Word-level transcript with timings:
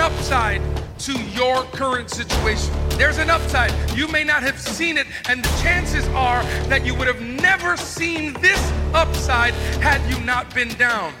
an 0.00 0.06
upside 0.12 0.62
to 0.98 1.12
your 1.32 1.64
current 1.64 2.08
situation. 2.08 2.72
There's 2.90 3.18
an 3.18 3.28
upside. 3.28 3.70
You 3.94 4.08
may 4.08 4.24
not 4.24 4.42
have 4.42 4.58
seen 4.58 4.96
it, 4.96 5.06
and 5.28 5.44
the 5.44 5.62
chances 5.62 6.08
are 6.08 6.42
that 6.70 6.86
you 6.86 6.94
would 6.94 7.06
have 7.06 7.20
never 7.20 7.76
seen 7.76 8.32
this 8.40 8.58
upside 8.94 9.52
had 9.82 10.00
you 10.10 10.18
not 10.24 10.54
been 10.54 10.70
down. 10.78 11.12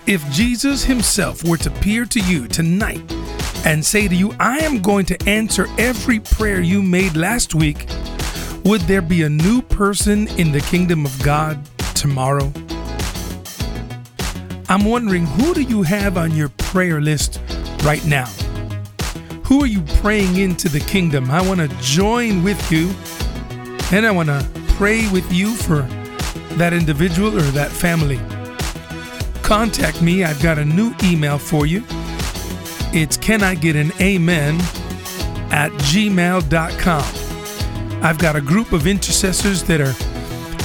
If 0.05 0.29
Jesus 0.31 0.83
himself 0.83 1.45
were 1.45 1.55
to 1.55 1.69
appear 1.69 2.03
to 2.05 2.19
you 2.19 2.45
tonight 2.49 3.01
and 3.65 3.83
say 3.85 4.09
to 4.09 4.13
you, 4.15 4.33
I 4.37 4.57
am 4.57 4.81
going 4.81 5.05
to 5.05 5.29
answer 5.29 5.65
every 5.77 6.19
prayer 6.19 6.59
you 6.59 6.81
made 6.81 7.15
last 7.15 7.55
week, 7.55 7.85
would 8.65 8.81
there 8.81 9.01
be 9.01 9.23
a 9.23 9.29
new 9.29 9.61
person 9.61 10.27
in 10.37 10.51
the 10.51 10.59
kingdom 10.59 11.05
of 11.05 11.23
God 11.23 11.57
tomorrow? 11.95 12.51
I'm 14.67 14.83
wondering, 14.83 15.25
who 15.25 15.53
do 15.53 15.61
you 15.61 15.83
have 15.83 16.17
on 16.17 16.35
your 16.35 16.49
prayer 16.49 16.99
list 16.99 17.39
right 17.83 18.05
now? 18.05 18.25
Who 19.45 19.63
are 19.63 19.67
you 19.67 19.83
praying 20.01 20.35
into 20.35 20.67
the 20.67 20.81
kingdom? 20.81 21.31
I 21.31 21.41
want 21.47 21.61
to 21.61 21.69
join 21.79 22.43
with 22.43 22.69
you 22.69 22.89
and 23.95 24.05
I 24.05 24.11
want 24.11 24.27
to 24.27 24.45
pray 24.73 25.09
with 25.11 25.31
you 25.31 25.55
for 25.55 25.83
that 26.55 26.73
individual 26.73 27.37
or 27.37 27.51
that 27.51 27.71
family 27.71 28.19
contact 29.43 30.01
me, 30.01 30.23
I've 30.23 30.41
got 30.41 30.57
a 30.57 30.65
new 30.65 30.95
email 31.03 31.37
for 31.37 31.65
you. 31.65 31.83
It's 32.93 33.17
can 33.17 33.43
I 33.43 33.55
get 33.55 33.75
an 33.75 33.91
amen 33.99 34.55
at 35.51 35.71
gmail.com. 35.91 37.03
I've 38.03 38.17
got 38.17 38.35
a 38.35 38.41
group 38.41 38.71
of 38.71 38.87
intercessors 38.87 39.63
that 39.63 39.81
are 39.81 39.93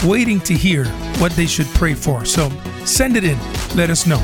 waiting 0.08 0.40
to 0.40 0.54
hear 0.54 0.86
what 1.18 1.32
they 1.32 1.46
should 1.46 1.66
pray 1.68 1.94
for. 1.94 2.24
So 2.24 2.50
send 2.84 3.16
it 3.16 3.24
in. 3.24 3.38
Let 3.74 3.90
us 3.90 4.06
know. 4.06 4.18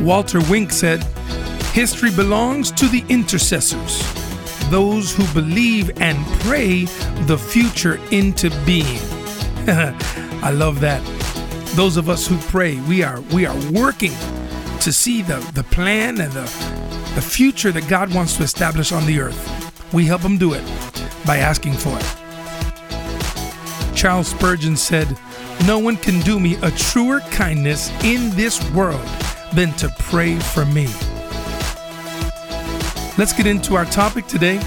Walter 0.00 0.40
Wink 0.50 0.70
said, 0.70 1.02
History 1.72 2.10
belongs 2.10 2.70
to 2.72 2.86
the 2.86 3.04
intercessors, 3.08 4.00
those 4.70 5.14
who 5.14 5.26
believe 5.32 5.90
and 6.00 6.24
pray 6.42 6.84
the 7.26 7.38
future 7.38 7.98
into 8.12 8.50
being. 8.64 9.00
I 9.66 10.50
love 10.50 10.80
that 10.80 11.02
those 11.74 11.96
of 11.96 12.08
us 12.08 12.26
who 12.26 12.38
pray, 12.38 12.80
we 12.82 13.02
are 13.02 13.20
we 13.32 13.46
are 13.46 13.56
working 13.72 14.12
to 14.80 14.92
see 14.92 15.22
the, 15.22 15.38
the 15.54 15.64
plan 15.64 16.20
and 16.20 16.32
the, 16.32 16.42
the 17.14 17.22
future 17.22 17.72
that 17.72 17.88
God 17.88 18.14
wants 18.14 18.36
to 18.36 18.42
establish 18.42 18.92
on 18.92 19.06
the 19.06 19.18
earth. 19.18 19.92
We 19.92 20.04
help 20.04 20.20
him 20.22 20.38
do 20.38 20.52
it 20.52 20.62
by 21.26 21.38
asking 21.38 21.74
for 21.74 21.96
it. 21.98 23.96
Charles 23.96 24.28
Spurgeon 24.28 24.76
said, 24.76 25.18
No 25.66 25.78
one 25.78 25.96
can 25.96 26.20
do 26.20 26.38
me 26.38 26.56
a 26.62 26.70
truer 26.70 27.20
kindness 27.30 27.90
in 28.04 28.30
this 28.36 28.62
world 28.72 29.06
than 29.54 29.72
to 29.74 29.88
pray 30.00 30.38
for 30.38 30.64
me. 30.66 30.86
Let's 33.16 33.32
get 33.32 33.46
into 33.46 33.74
our 33.74 33.86
topic 33.86 34.26
today. 34.26 34.60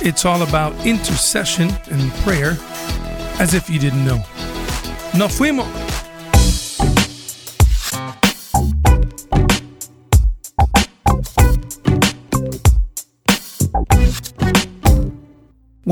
It's 0.00 0.24
all 0.24 0.42
about 0.42 0.86
intercession 0.86 1.70
and 1.90 2.10
prayer, 2.24 2.56
as 3.38 3.54
if 3.54 3.68
you 3.68 3.78
didn't 3.78 4.04
know. 4.04 4.24
No 5.14 5.28
fuimos. 5.28 5.81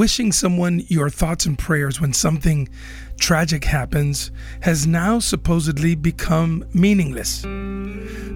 Wishing 0.00 0.32
someone 0.32 0.82
your 0.88 1.10
thoughts 1.10 1.44
and 1.44 1.58
prayers 1.58 2.00
when 2.00 2.14
something 2.14 2.70
tragic 3.18 3.64
happens 3.64 4.30
has 4.62 4.86
now 4.86 5.18
supposedly 5.18 5.94
become 5.94 6.64
meaningless. 6.72 7.42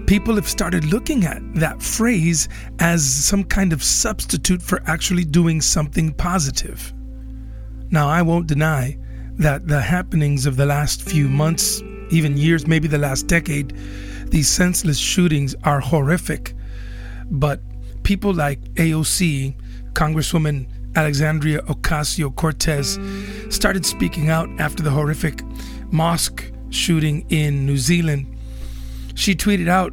People 0.07 0.35
have 0.35 0.47
started 0.47 0.85
looking 0.85 1.25
at 1.25 1.41
that 1.55 1.83
phrase 1.83 2.51
as 2.81 3.03
some 3.03 3.45
kind 3.45 3.73
of 3.73 3.83
substitute 3.83 4.61
for 4.61 4.83
actually 4.87 5.25
doing 5.25 5.63
something 5.63 6.13
positive. 6.13 6.93
Now, 7.91 8.11
I 8.11 8.21
won't 8.21 8.47
deny 8.47 8.99
that 9.39 9.67
the 9.67 9.81
happenings 9.81 10.45
of 10.45 10.57
the 10.57 10.67
last 10.67 11.01
few 11.01 11.31
months, 11.31 11.81
even 12.11 12.37
years, 12.37 12.67
maybe 12.67 12.89
the 12.89 12.99
last 12.99 13.27
decade, 13.27 13.75
these 14.27 14.51
senseless 14.51 14.99
shootings 14.99 15.55
are 15.65 15.81
horrific. 15.81 16.53
But 17.31 17.63
people 18.03 18.35
like 18.35 18.61
AOC, 18.75 19.57
Congresswoman 19.95 20.67
Alexandria 20.97 21.61
Ocasio 21.63 22.35
Cortez 22.35 22.99
started 23.55 23.85
speaking 23.85 24.31
out 24.31 24.49
after 24.59 24.83
the 24.83 24.91
horrific 24.91 25.43
mosque 25.91 26.51
shooting 26.71 27.25
in 27.31 27.67
New 27.67 27.77
Zealand. 27.77 28.37
She 29.15 29.35
tweeted 29.35 29.69
out, 29.69 29.93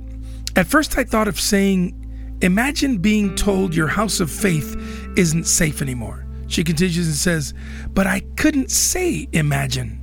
At 0.55 0.67
first 0.67 0.97
I 0.97 1.03
thought 1.03 1.27
of 1.27 1.39
saying, 1.39 1.97
Imagine 2.41 2.97
being 2.97 3.35
told 3.35 3.75
your 3.75 3.87
house 3.87 4.19
of 4.19 4.31
faith 4.31 4.75
isn't 5.15 5.45
safe 5.45 5.81
anymore. 5.81 6.25
She 6.47 6.63
continues 6.63 7.07
and 7.07 7.15
says, 7.15 7.53
But 7.91 8.07
I 8.07 8.21
couldn't 8.35 8.71
say 8.71 9.27
imagine 9.31 10.01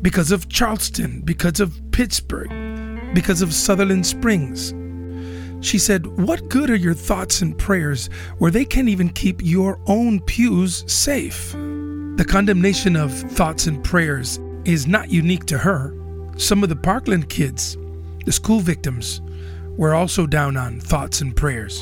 because 0.00 0.30
of 0.30 0.48
Charleston, 0.48 1.20
because 1.22 1.60
of 1.60 1.80
Pittsburgh, 1.90 2.48
because 3.14 3.42
of 3.42 3.52
Sutherland 3.52 4.06
Springs. 4.06 4.72
She 5.60 5.78
said, 5.78 6.06
What 6.18 6.48
good 6.48 6.70
are 6.70 6.76
your 6.76 6.94
thoughts 6.94 7.42
and 7.42 7.58
prayers 7.58 8.08
where 8.38 8.50
they 8.50 8.64
can't 8.64 8.88
even 8.88 9.08
keep 9.10 9.40
your 9.42 9.80
own 9.86 10.20
pews 10.20 10.84
safe? 10.90 11.52
The 11.52 12.26
condemnation 12.26 12.96
of 12.96 13.12
thoughts 13.12 13.66
and 13.66 13.82
prayers 13.82 14.38
is 14.64 14.86
not 14.86 15.10
unique 15.10 15.46
to 15.46 15.58
her. 15.58 15.94
Some 16.36 16.62
of 16.62 16.68
the 16.68 16.76
Parkland 16.76 17.28
kids, 17.28 17.76
the 18.24 18.32
school 18.32 18.60
victims, 18.60 19.20
were 19.76 19.94
also 19.94 20.26
down 20.26 20.56
on 20.56 20.80
thoughts 20.80 21.20
and 21.20 21.34
prayers. 21.34 21.80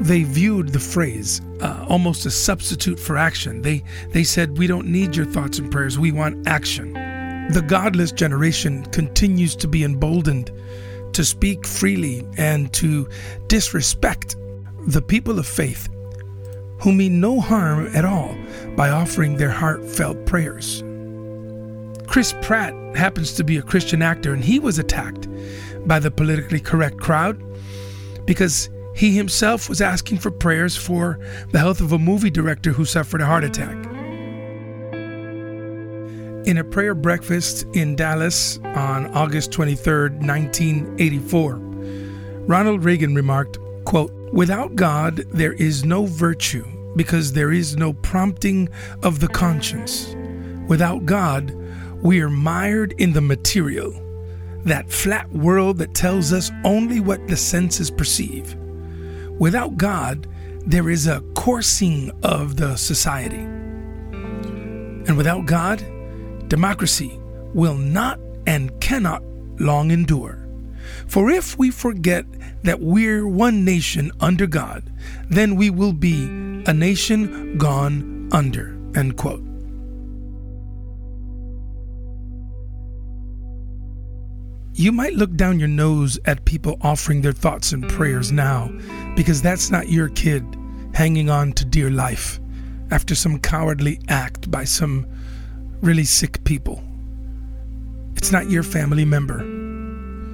They 0.00 0.24
viewed 0.24 0.70
the 0.70 0.80
phrase 0.80 1.40
uh, 1.60 1.86
almost 1.88 2.26
a 2.26 2.30
substitute 2.30 2.98
for 2.98 3.16
action. 3.16 3.62
They, 3.62 3.84
they 4.10 4.24
said, 4.24 4.58
We 4.58 4.66
don't 4.66 4.88
need 4.88 5.16
your 5.16 5.26
thoughts 5.26 5.58
and 5.58 5.70
prayers, 5.70 5.98
we 5.98 6.12
want 6.12 6.46
action. 6.46 6.92
The 7.50 7.64
godless 7.66 8.10
generation 8.10 8.84
continues 8.86 9.54
to 9.56 9.68
be 9.68 9.84
emboldened 9.84 10.50
to 11.14 11.24
speak 11.24 11.66
freely 11.66 12.26
and 12.36 12.72
to 12.74 13.08
disrespect 13.46 14.36
the 14.86 15.02
people 15.02 15.38
of 15.38 15.46
faith 15.46 15.88
who 16.80 16.92
mean 16.92 17.20
no 17.20 17.40
harm 17.40 17.86
at 17.94 18.04
all 18.04 18.36
by 18.76 18.90
offering 18.90 19.36
their 19.36 19.50
heartfelt 19.50 20.26
prayers. 20.26 20.82
Chris 22.06 22.34
Pratt 22.42 22.74
happens 22.94 23.32
to 23.32 23.44
be 23.44 23.56
a 23.56 23.62
Christian 23.62 24.02
actor 24.02 24.32
and 24.32 24.44
he 24.44 24.58
was 24.58 24.78
attacked 24.78 25.28
by 25.86 25.98
the 25.98 26.10
politically 26.10 26.60
correct 26.60 26.98
crowd 26.98 27.42
because 28.26 28.68
he 28.94 29.16
himself 29.16 29.68
was 29.68 29.80
asking 29.80 30.18
for 30.18 30.30
prayers 30.30 30.76
for 30.76 31.18
the 31.50 31.58
health 31.58 31.80
of 31.80 31.92
a 31.92 31.98
movie 31.98 32.30
director 32.30 32.72
who 32.72 32.84
suffered 32.84 33.20
a 33.20 33.26
heart 33.26 33.44
attack. 33.44 33.93
In 36.46 36.58
a 36.58 36.64
prayer 36.64 36.94
breakfast 36.94 37.64
in 37.72 37.96
Dallas 37.96 38.58
on 38.64 39.06
August 39.14 39.50
23, 39.50 40.10
1984, 40.18 41.54
Ronald 42.46 42.84
Reagan 42.84 43.14
remarked, 43.14 43.56
quote, 43.86 44.12
Without 44.30 44.76
God, 44.76 45.24
there 45.32 45.54
is 45.54 45.86
no 45.86 46.04
virtue 46.04 46.66
because 46.96 47.32
there 47.32 47.50
is 47.50 47.78
no 47.78 47.94
prompting 47.94 48.68
of 49.02 49.20
the 49.20 49.28
conscience. 49.28 50.14
Without 50.68 51.06
God, 51.06 51.50
we 52.02 52.20
are 52.20 52.28
mired 52.28 52.92
in 52.98 53.14
the 53.14 53.22
material, 53.22 53.94
that 54.64 54.92
flat 54.92 55.32
world 55.32 55.78
that 55.78 55.94
tells 55.94 56.30
us 56.30 56.50
only 56.62 57.00
what 57.00 57.26
the 57.26 57.38
senses 57.38 57.90
perceive. 57.90 58.54
Without 59.38 59.78
God, 59.78 60.28
there 60.66 60.90
is 60.90 61.06
a 61.06 61.22
coursing 61.34 62.10
of 62.22 62.56
the 62.56 62.76
society. 62.76 63.46
And 65.06 65.16
without 65.16 65.46
God, 65.46 65.82
democracy 66.48 67.18
will 67.54 67.76
not 67.76 68.18
and 68.46 68.78
cannot 68.80 69.22
long 69.58 69.90
endure. 69.90 70.46
For 71.06 71.30
if 71.30 71.58
we 71.58 71.70
forget 71.70 72.26
that 72.62 72.80
we're 72.80 73.26
one 73.26 73.64
nation 73.64 74.10
under 74.20 74.46
God, 74.46 74.92
then 75.28 75.56
we 75.56 75.70
will 75.70 75.92
be 75.92 76.24
a 76.66 76.74
nation 76.74 77.58
gone 77.58 78.28
under. 78.32 78.76
End 78.94 79.16
quote. 79.16 79.42
You 84.76 84.90
might 84.90 85.14
look 85.14 85.34
down 85.36 85.60
your 85.60 85.68
nose 85.68 86.18
at 86.24 86.44
people 86.44 86.76
offering 86.82 87.22
their 87.22 87.32
thoughts 87.32 87.70
and 87.72 87.88
prayers 87.88 88.32
now 88.32 88.72
because 89.14 89.40
that's 89.40 89.70
not 89.70 89.88
your 89.88 90.08
kid 90.08 90.44
hanging 90.94 91.30
on 91.30 91.52
to 91.52 91.64
dear 91.64 91.90
life 91.90 92.40
after 92.90 93.14
some 93.14 93.38
cowardly 93.38 94.00
act 94.08 94.50
by 94.50 94.64
some 94.64 95.06
really 95.84 96.04
sick 96.04 96.42
people. 96.44 96.82
It's 98.16 98.32
not 98.32 98.50
your 98.50 98.62
family 98.62 99.04
member. 99.04 99.40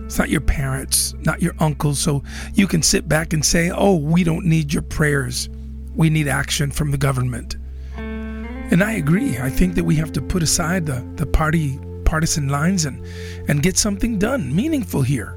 It's 0.06 0.19
not 0.19 0.29
your 0.29 0.41
parents, 0.41 1.14
not 1.20 1.43
your 1.43 1.55
uncle. 1.58 1.94
So 1.94 2.23
you 2.55 2.67
can 2.67 2.82
sit 2.82 3.08
back 3.08 3.32
and 3.32 3.44
say, 3.44 3.70
oh, 3.70 3.97
we 3.97 4.23
don't 4.23 4.47
need 4.47 4.73
your 4.73 4.82
prayers. 4.82 5.49
We 5.94 6.08
need 6.08 6.29
action 6.29 6.70
from 6.70 6.93
the 6.93 6.99
government. 6.99 7.56
And 7.97 8.82
I 8.82 8.93
agree. 8.93 9.38
I 9.38 9.50
think 9.50 9.75
that 9.75 9.85
we 9.85 9.97
have 9.97 10.12
to 10.12 10.23
put 10.23 10.43
aside 10.43 10.87
the, 10.87 11.05
the 11.17 11.26
party 11.26 11.79
partisan 12.05 12.49
lines 12.49 12.85
and, 12.85 13.05
and 13.49 13.62
get 13.62 13.76
something 13.76 14.19
done, 14.19 14.55
meaningful 14.55 15.02
here. 15.02 15.37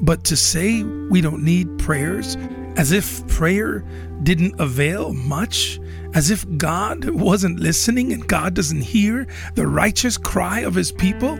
But 0.00 0.24
to 0.24 0.36
say 0.36 0.82
we 0.82 1.20
don't 1.20 1.44
need 1.44 1.78
prayers 1.78 2.36
as 2.76 2.92
if 2.92 3.26
prayer 3.28 3.84
didn't 4.22 4.58
avail 4.60 5.12
much, 5.12 5.80
as 6.14 6.30
if 6.30 6.46
God 6.56 7.08
wasn't 7.10 7.60
listening 7.60 8.12
and 8.12 8.26
God 8.26 8.54
doesn't 8.54 8.82
hear 8.82 9.26
the 9.54 9.66
righteous 9.66 10.16
cry 10.16 10.60
of 10.60 10.74
his 10.74 10.92
people, 10.92 11.38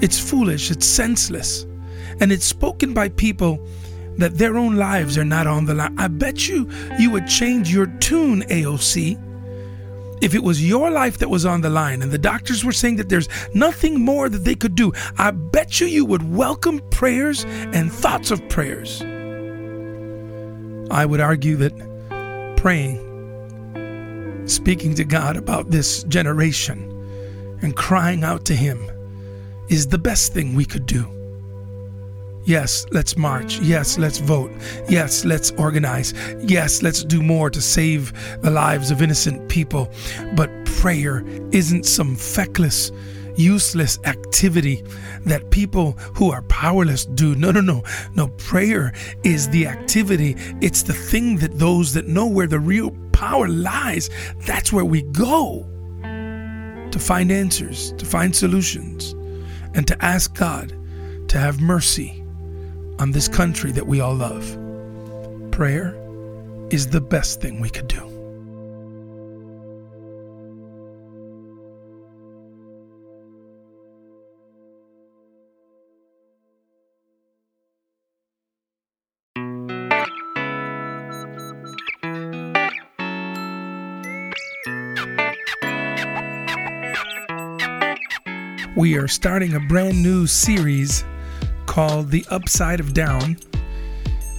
it's 0.00 0.18
foolish, 0.18 0.70
it's 0.70 0.86
senseless, 0.86 1.66
and 2.20 2.32
it's 2.32 2.44
spoken 2.44 2.92
by 2.92 3.08
people 3.10 3.64
that 4.16 4.38
their 4.38 4.56
own 4.56 4.76
lives 4.76 5.18
are 5.18 5.24
not 5.24 5.46
on 5.46 5.64
the 5.64 5.74
line. 5.74 5.98
I 5.98 6.08
bet 6.08 6.48
you 6.48 6.70
you 6.98 7.10
would 7.10 7.26
change 7.26 7.72
your 7.72 7.86
tune, 7.86 8.42
AOC, 8.42 9.20
if 10.22 10.34
it 10.34 10.42
was 10.42 10.66
your 10.66 10.90
life 10.90 11.18
that 11.18 11.28
was 11.28 11.44
on 11.44 11.60
the 11.60 11.70
line 11.70 12.00
and 12.00 12.10
the 12.10 12.18
doctors 12.18 12.64
were 12.64 12.72
saying 12.72 12.96
that 12.96 13.08
there's 13.08 13.28
nothing 13.54 14.00
more 14.00 14.28
that 14.28 14.44
they 14.44 14.54
could 14.54 14.74
do. 14.74 14.92
I 15.18 15.32
bet 15.32 15.80
you 15.80 15.86
you 15.86 16.04
would 16.04 16.34
welcome 16.34 16.80
prayers 16.90 17.44
and 17.44 17.92
thoughts 17.92 18.30
of 18.30 18.48
prayers. 18.48 19.02
I 20.90 21.06
would 21.06 21.20
argue 21.20 21.56
that 21.56 21.74
praying, 22.56 22.98
speaking 24.46 24.94
to 24.94 25.04
God 25.04 25.36
about 25.36 25.70
this 25.70 26.04
generation, 26.04 26.90
and 27.62 27.76
crying 27.76 28.24
out 28.24 28.44
to 28.46 28.54
Him 28.54 28.78
is 29.68 29.86
the 29.88 29.98
best 29.98 30.32
thing 30.32 30.54
we 30.54 30.64
could 30.64 30.86
do. 30.86 31.08
Yes, 32.46 32.84
let's 32.90 33.16
march. 33.16 33.58
Yes, 33.60 33.96
let's 33.96 34.18
vote. 34.18 34.52
Yes, 34.86 35.24
let's 35.24 35.50
organize. 35.52 36.12
Yes, 36.42 36.82
let's 36.82 37.02
do 37.02 37.22
more 37.22 37.48
to 37.48 37.60
save 37.60 38.12
the 38.42 38.50
lives 38.50 38.90
of 38.90 39.00
innocent 39.00 39.48
people. 39.48 39.90
But 40.34 40.50
prayer 40.66 41.24
isn't 41.52 41.86
some 41.86 42.16
feckless, 42.16 42.92
useless 43.36 43.98
activity 44.04 44.82
that 45.26 45.50
people 45.50 45.92
who 46.14 46.30
are 46.30 46.42
powerless 46.42 47.06
do. 47.06 47.34
No, 47.34 47.50
no, 47.50 47.60
no. 47.60 47.82
No, 48.14 48.28
prayer 48.28 48.92
is 49.22 49.48
the 49.50 49.66
activity, 49.66 50.36
it's 50.60 50.82
the 50.82 50.92
thing 50.92 51.36
that 51.38 51.58
those 51.58 51.92
that 51.94 52.06
know 52.08 52.26
where 52.26 52.46
the 52.46 52.58
real 52.60 52.90
power 53.12 53.48
lies, 53.48 54.10
that's 54.46 54.72
where 54.72 54.84
we 54.84 55.02
go 55.02 55.66
to 56.90 56.98
find 56.98 57.32
answers, 57.32 57.92
to 57.94 58.04
find 58.06 58.34
solutions 58.34 59.14
and 59.74 59.86
to 59.88 60.04
ask 60.04 60.34
God 60.34 60.72
to 61.28 61.38
have 61.38 61.60
mercy 61.60 62.22
on 62.98 63.10
this 63.10 63.28
country 63.28 63.72
that 63.72 63.86
we 63.86 64.00
all 64.00 64.14
love. 64.14 64.58
Prayer 65.50 65.94
is 66.70 66.88
the 66.88 67.00
best 67.00 67.40
thing 67.40 67.60
we 67.60 67.70
could 67.70 67.88
do. 67.88 68.13
We 88.84 88.98
are 88.98 89.08
starting 89.08 89.54
a 89.54 89.60
brand 89.60 90.02
new 90.02 90.26
series 90.26 91.04
called 91.64 92.10
The 92.10 92.22
Upside 92.28 92.80
of 92.80 92.92
Down. 92.92 93.38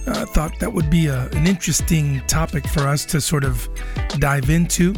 I 0.06 0.24
thought 0.24 0.52
that 0.60 0.72
would 0.72 0.88
be 0.88 1.08
a, 1.08 1.28
an 1.30 1.48
interesting 1.48 2.24
topic 2.28 2.64
for 2.68 2.82
us 2.86 3.04
to 3.06 3.20
sort 3.20 3.42
of 3.42 3.68
dive 4.20 4.48
into. 4.48 4.94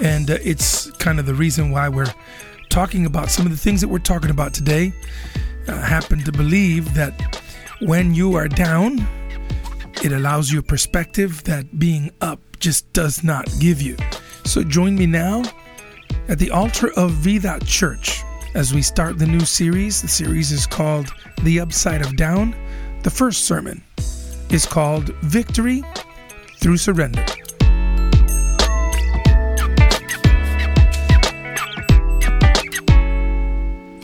And 0.00 0.30
uh, 0.30 0.38
it's 0.44 0.92
kind 0.92 1.18
of 1.18 1.26
the 1.26 1.34
reason 1.34 1.72
why 1.72 1.88
we're 1.88 2.14
talking 2.68 3.04
about 3.04 3.30
some 3.30 3.46
of 3.46 3.50
the 3.50 3.58
things 3.58 3.80
that 3.80 3.88
we're 3.88 3.98
talking 3.98 4.30
about 4.30 4.54
today. 4.54 4.92
I 5.66 5.72
happen 5.72 6.22
to 6.22 6.30
believe 6.30 6.94
that 6.94 7.42
when 7.80 8.14
you 8.14 8.34
are 8.36 8.46
down, 8.46 9.04
it 10.04 10.12
allows 10.12 10.52
you 10.52 10.60
a 10.60 10.62
perspective 10.62 11.42
that 11.44 11.80
being 11.80 12.12
up 12.20 12.38
just 12.60 12.92
does 12.92 13.24
not 13.24 13.48
give 13.58 13.82
you. 13.82 13.96
So 14.44 14.62
join 14.62 14.94
me 14.94 15.06
now 15.06 15.42
at 16.28 16.38
the 16.38 16.52
altar 16.52 16.92
of 16.96 17.10
Vida 17.10 17.58
Church 17.64 18.22
as 18.56 18.72
we 18.72 18.80
start 18.80 19.18
the 19.18 19.26
new 19.26 19.40
series. 19.40 20.00
The 20.00 20.08
series 20.08 20.50
is 20.50 20.66
called 20.66 21.12
The 21.42 21.60
Upside 21.60 22.00
of 22.00 22.16
Down. 22.16 22.56
The 23.02 23.10
first 23.10 23.44
sermon 23.44 23.82
is 24.48 24.64
called 24.64 25.14
Victory 25.16 25.82
Through 26.58 26.78
Surrender. 26.78 27.22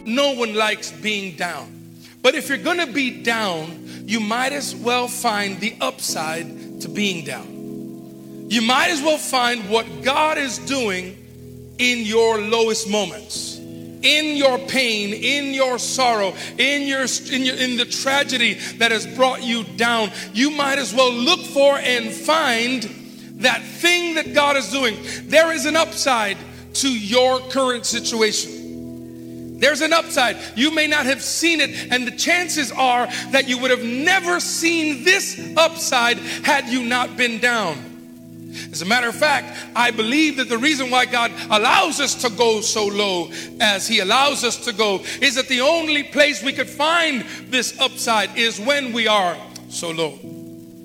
No 0.05 0.35
one 0.35 0.55
likes 0.55 0.93
being 0.93 1.35
down. 1.37 1.97
But 2.21 2.35
if 2.35 2.51
you're 2.51 2.59
going 2.59 2.87
to 2.87 2.93
be 2.93 3.23
down, 3.23 4.05
you 4.05 4.21
might 4.21 4.53
as 4.53 4.77
well 4.77 5.09
find 5.09 5.59
the 5.61 5.75
upside 5.81 6.83
to 6.83 6.91
being 6.91 7.25
down. 7.25 8.51
You 8.51 8.61
might 8.61 8.91
as 8.91 9.01
well 9.01 9.17
find 9.17 9.71
what 9.71 9.87
God 10.03 10.37
is 10.37 10.59
doing 10.59 11.17
in 11.79 12.01
your 12.01 12.39
lowest 12.39 12.91
moments 12.91 13.52
in 14.03 14.37
your 14.37 14.59
pain, 14.59 15.15
in 15.15 15.55
your 15.55 15.79
sorrow, 15.79 16.35
in 16.59 16.83
your, 16.83 17.07
in 17.31 17.43
your 17.43 17.57
in 17.57 17.77
the 17.77 17.85
tragedy 17.85 18.55
that 18.79 18.91
has 18.91 19.07
brought 19.07 19.43
you 19.43 19.65
down, 19.65 20.11
you 20.33 20.51
might 20.51 20.79
as 20.79 20.95
well 20.95 21.13
look 21.13 21.41
for 21.41 21.77
and 21.79 22.13
find 22.13 22.83
that 23.43 23.63
thing 23.63 24.15
that 24.15 24.35
God 24.35 24.57
is 24.57 24.71
doing. 24.71 24.97
There 25.25 25.53
is 25.53 25.67
an 25.67 25.77
upside 25.77 26.37
to 26.75 26.89
your 26.89 27.41
current 27.51 27.87
situation. 27.87 29.59
There's 29.59 29.81
an 29.81 29.93
upside. 29.93 30.39
You 30.57 30.73
may 30.73 30.89
not 30.89 31.07
have 31.07 31.23
seen 31.23 31.61
it, 31.61 31.93
and 31.93 32.05
the 32.05 32.17
chances 32.17 32.73
are 32.73 33.07
that 33.31 33.49
you 33.49 33.59
would 33.59 33.71
have 33.71 33.85
never 33.85 34.41
seen 34.41 35.05
this 35.05 35.55
upside 35.57 36.19
had 36.19 36.69
you 36.69 36.83
not 36.83 37.17
been 37.17 37.39
down. 37.39 37.92
As 38.71 38.83
a 38.83 38.87
matter 38.87 39.09
of 39.09 39.15
fact, 39.15 39.57
I 39.75 39.91
believe 39.91 40.37
that 40.37 40.49
the 40.49 40.59
reason 40.59 40.91
why 40.91 41.07
God 41.07 41.33
allows 41.51 42.01
us 42.01 42.23
to 42.23 42.31
go 42.31 42.61
so 42.61 42.87
low 42.87 43.31
as 43.61 43.89
He 43.89 44.01
allows 44.01 44.45
us 44.45 44.65
to 44.65 44.73
go 44.73 45.01
is 45.21 45.35
that 45.37 45.49
the 45.49 45.61
only 45.61 46.03
place 46.03 46.43
we 46.43 46.53
could 46.53 46.69
find 46.69 47.23
this 47.49 47.79
upside 47.81 48.37
is 48.37 48.61
when 48.61 48.93
we 48.93 49.07
are 49.07 49.37
so 49.69 49.91
low. 49.91 50.19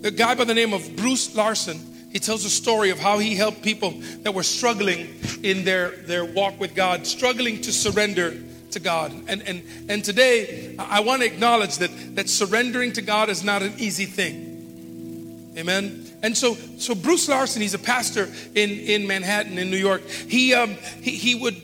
A 0.03 0.11
guy 0.11 0.35
by 0.35 0.43
the 0.43 0.53
name 0.53 0.73
of 0.73 0.95
Bruce 0.95 1.35
Larson, 1.35 1.79
he 2.11 2.19
tells 2.19 2.45
a 2.45 2.49
story 2.49 2.89
of 2.89 2.99
how 2.99 3.19
he 3.19 3.35
helped 3.35 3.61
people 3.61 3.91
that 4.23 4.33
were 4.33 4.43
struggling 4.43 5.19
in 5.43 5.65
their, 5.65 5.89
their 5.89 6.23
walk 6.23 6.59
with 6.59 6.75
God, 6.75 7.05
struggling 7.05 7.61
to 7.61 7.71
surrender 7.71 8.35
to 8.71 8.79
God. 8.79 9.11
And, 9.27 9.41
and, 9.43 9.63
and 9.89 10.03
today, 10.03 10.75
I 10.79 11.01
want 11.01 11.21
to 11.21 11.27
acknowledge 11.27 11.77
that, 11.77 12.15
that 12.15 12.29
surrendering 12.29 12.93
to 12.93 13.01
God 13.01 13.29
is 13.29 13.43
not 13.43 13.61
an 13.61 13.73
easy 13.77 14.05
thing. 14.05 15.53
Amen. 15.57 16.06
And 16.23 16.35
so, 16.35 16.55
so 16.77 16.95
Bruce 16.95 17.29
Larson, 17.29 17.61
he's 17.61 17.75
a 17.75 17.79
pastor 17.79 18.27
in, 18.55 18.71
in 18.71 19.05
Manhattan, 19.05 19.57
in 19.57 19.69
New 19.69 19.77
York. 19.77 20.03
He, 20.07 20.53
um, 20.53 20.75
he, 21.01 21.11
he 21.11 21.35
would 21.35 21.55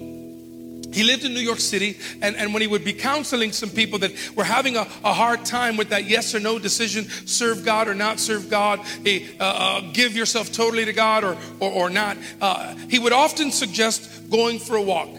He 0.93 1.03
lived 1.03 1.25
in 1.25 1.33
New 1.33 1.41
York 1.41 1.59
City, 1.59 1.97
and, 2.21 2.35
and 2.35 2.53
when 2.53 2.61
he 2.61 2.67
would 2.67 2.83
be 2.85 2.93
counseling 2.93 3.51
some 3.51 3.69
people 3.69 3.97
that 3.99 4.11
were 4.35 4.43
having 4.43 4.77
a, 4.77 4.81
a 5.03 5.11
hard 5.11 5.43
time 5.43 5.75
with 5.75 5.89
that 5.89 6.05
yes 6.05 6.35
or 6.35 6.39
no 6.39 6.59
decision 6.59 7.05
serve 7.25 7.65
God 7.65 7.87
or 7.87 7.95
not 7.95 8.19
serve 8.19 8.47
God, 8.47 8.79
eh, 9.05 9.25
uh, 9.39 9.43
uh, 9.43 9.81
give 9.91 10.15
yourself 10.15 10.51
totally 10.51 10.85
to 10.85 10.93
God 10.93 11.23
or, 11.23 11.35
or, 11.59 11.71
or 11.71 11.89
not, 11.89 12.17
uh, 12.39 12.75
he 12.89 12.99
would 12.99 13.13
often 13.13 13.51
suggest 13.51 14.29
going 14.29 14.59
for 14.59 14.75
a 14.75 14.81
walk. 14.81 15.09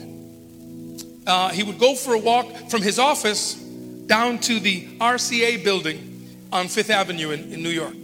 Uh, 1.27 1.49
he 1.49 1.65
would 1.65 1.81
go 1.81 1.97
for 1.97 2.15
a 2.15 2.21
walk 2.21 2.71
from 2.71 2.83
his 2.83 3.01
office 3.01 3.55
down 4.07 4.39
to 4.39 4.61
the 4.61 4.87
RCA 5.01 5.65
building 5.65 5.99
on 6.53 6.69
Fifth 6.69 6.91
Avenue 6.91 7.31
in, 7.31 7.53
in 7.53 7.63
New 7.63 7.71
York. 7.71 7.95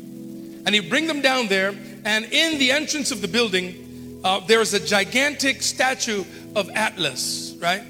And 0.67 0.75
he'd 0.75 0.90
bring 0.90 1.07
them 1.07 1.21
down 1.21 1.49
there, 1.49 1.75
and 2.05 2.25
in 2.26 2.59
the 2.59 2.71
entrance 2.71 3.11
of 3.11 3.21
the 3.21 3.29
building, 3.29 4.21
uh, 4.25 4.40
there 4.40 4.61
is 4.61 4.75
a 4.75 4.81
gigantic 4.81 5.62
statue 5.62 6.25
of 6.55 6.69
Atlas 6.71 7.50
right? 7.61 7.83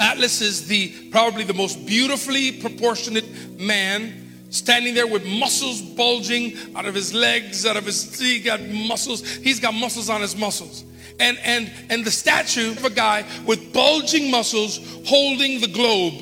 Atlas 0.00 0.40
is 0.40 0.66
the 0.66 0.92
probably 1.10 1.44
the 1.44 1.54
most 1.54 1.86
beautifully 1.86 2.52
proportionate 2.52 3.60
man 3.60 4.30
standing 4.50 4.94
there 4.94 5.06
with 5.06 5.24
muscles 5.24 5.80
bulging 5.80 6.56
out 6.74 6.86
of 6.86 6.94
his 6.94 7.14
legs, 7.14 7.64
out 7.64 7.76
of 7.76 7.86
his 7.86 8.18
he 8.18 8.40
got 8.40 8.60
muscles. 8.60 9.24
He's 9.24 9.60
got 9.60 9.74
muscles 9.74 10.10
on 10.10 10.20
his 10.20 10.36
muscles. 10.36 10.84
And 11.20 11.38
and 11.44 11.70
and 11.90 12.04
the 12.04 12.10
statue 12.10 12.72
of 12.72 12.84
a 12.84 12.90
guy 12.90 13.24
with 13.46 13.72
bulging 13.72 14.30
muscles 14.30 14.80
holding 15.06 15.60
the 15.60 15.68
globe 15.68 16.14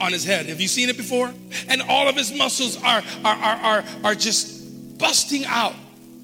on 0.00 0.12
his 0.12 0.24
head. 0.24 0.46
Have 0.46 0.60
you 0.60 0.68
seen 0.68 0.90
it 0.90 0.96
before? 0.96 1.32
And 1.68 1.80
all 1.82 2.08
of 2.08 2.16
his 2.16 2.36
muscles 2.36 2.76
are 2.82 3.02
are 3.24 3.36
are 3.36 3.56
are, 3.56 3.84
are 4.04 4.14
just 4.14 4.55
busting 4.98 5.44
out. 5.44 5.74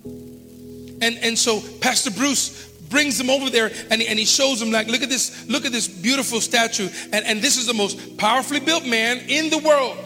And 0.04 1.18
and 1.18 1.38
so 1.38 1.60
Pastor 1.80 2.10
Bruce 2.10 2.68
brings 2.88 3.18
them 3.18 3.30
over 3.30 3.50
there 3.50 3.72
and 3.90 4.02
and 4.02 4.18
he 4.18 4.24
shows 4.24 4.60
them 4.60 4.70
like 4.70 4.86
look 4.86 5.02
at 5.02 5.08
this 5.08 5.48
look 5.48 5.64
at 5.64 5.72
this 5.72 5.88
beautiful 5.88 6.40
statue. 6.40 6.88
And, 7.12 7.24
and 7.24 7.40
this 7.40 7.56
is 7.56 7.66
the 7.66 7.74
most 7.74 8.16
powerfully 8.18 8.60
built 8.60 8.86
man 8.86 9.18
in 9.28 9.50
the 9.50 9.58
world. 9.58 9.98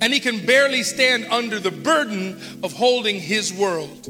And 0.00 0.12
he 0.12 0.20
can 0.20 0.46
barely 0.46 0.84
stand 0.84 1.26
under 1.26 1.58
the 1.58 1.72
burden 1.72 2.40
of 2.62 2.72
holding 2.72 3.20
his 3.20 3.52
world. 3.52 4.08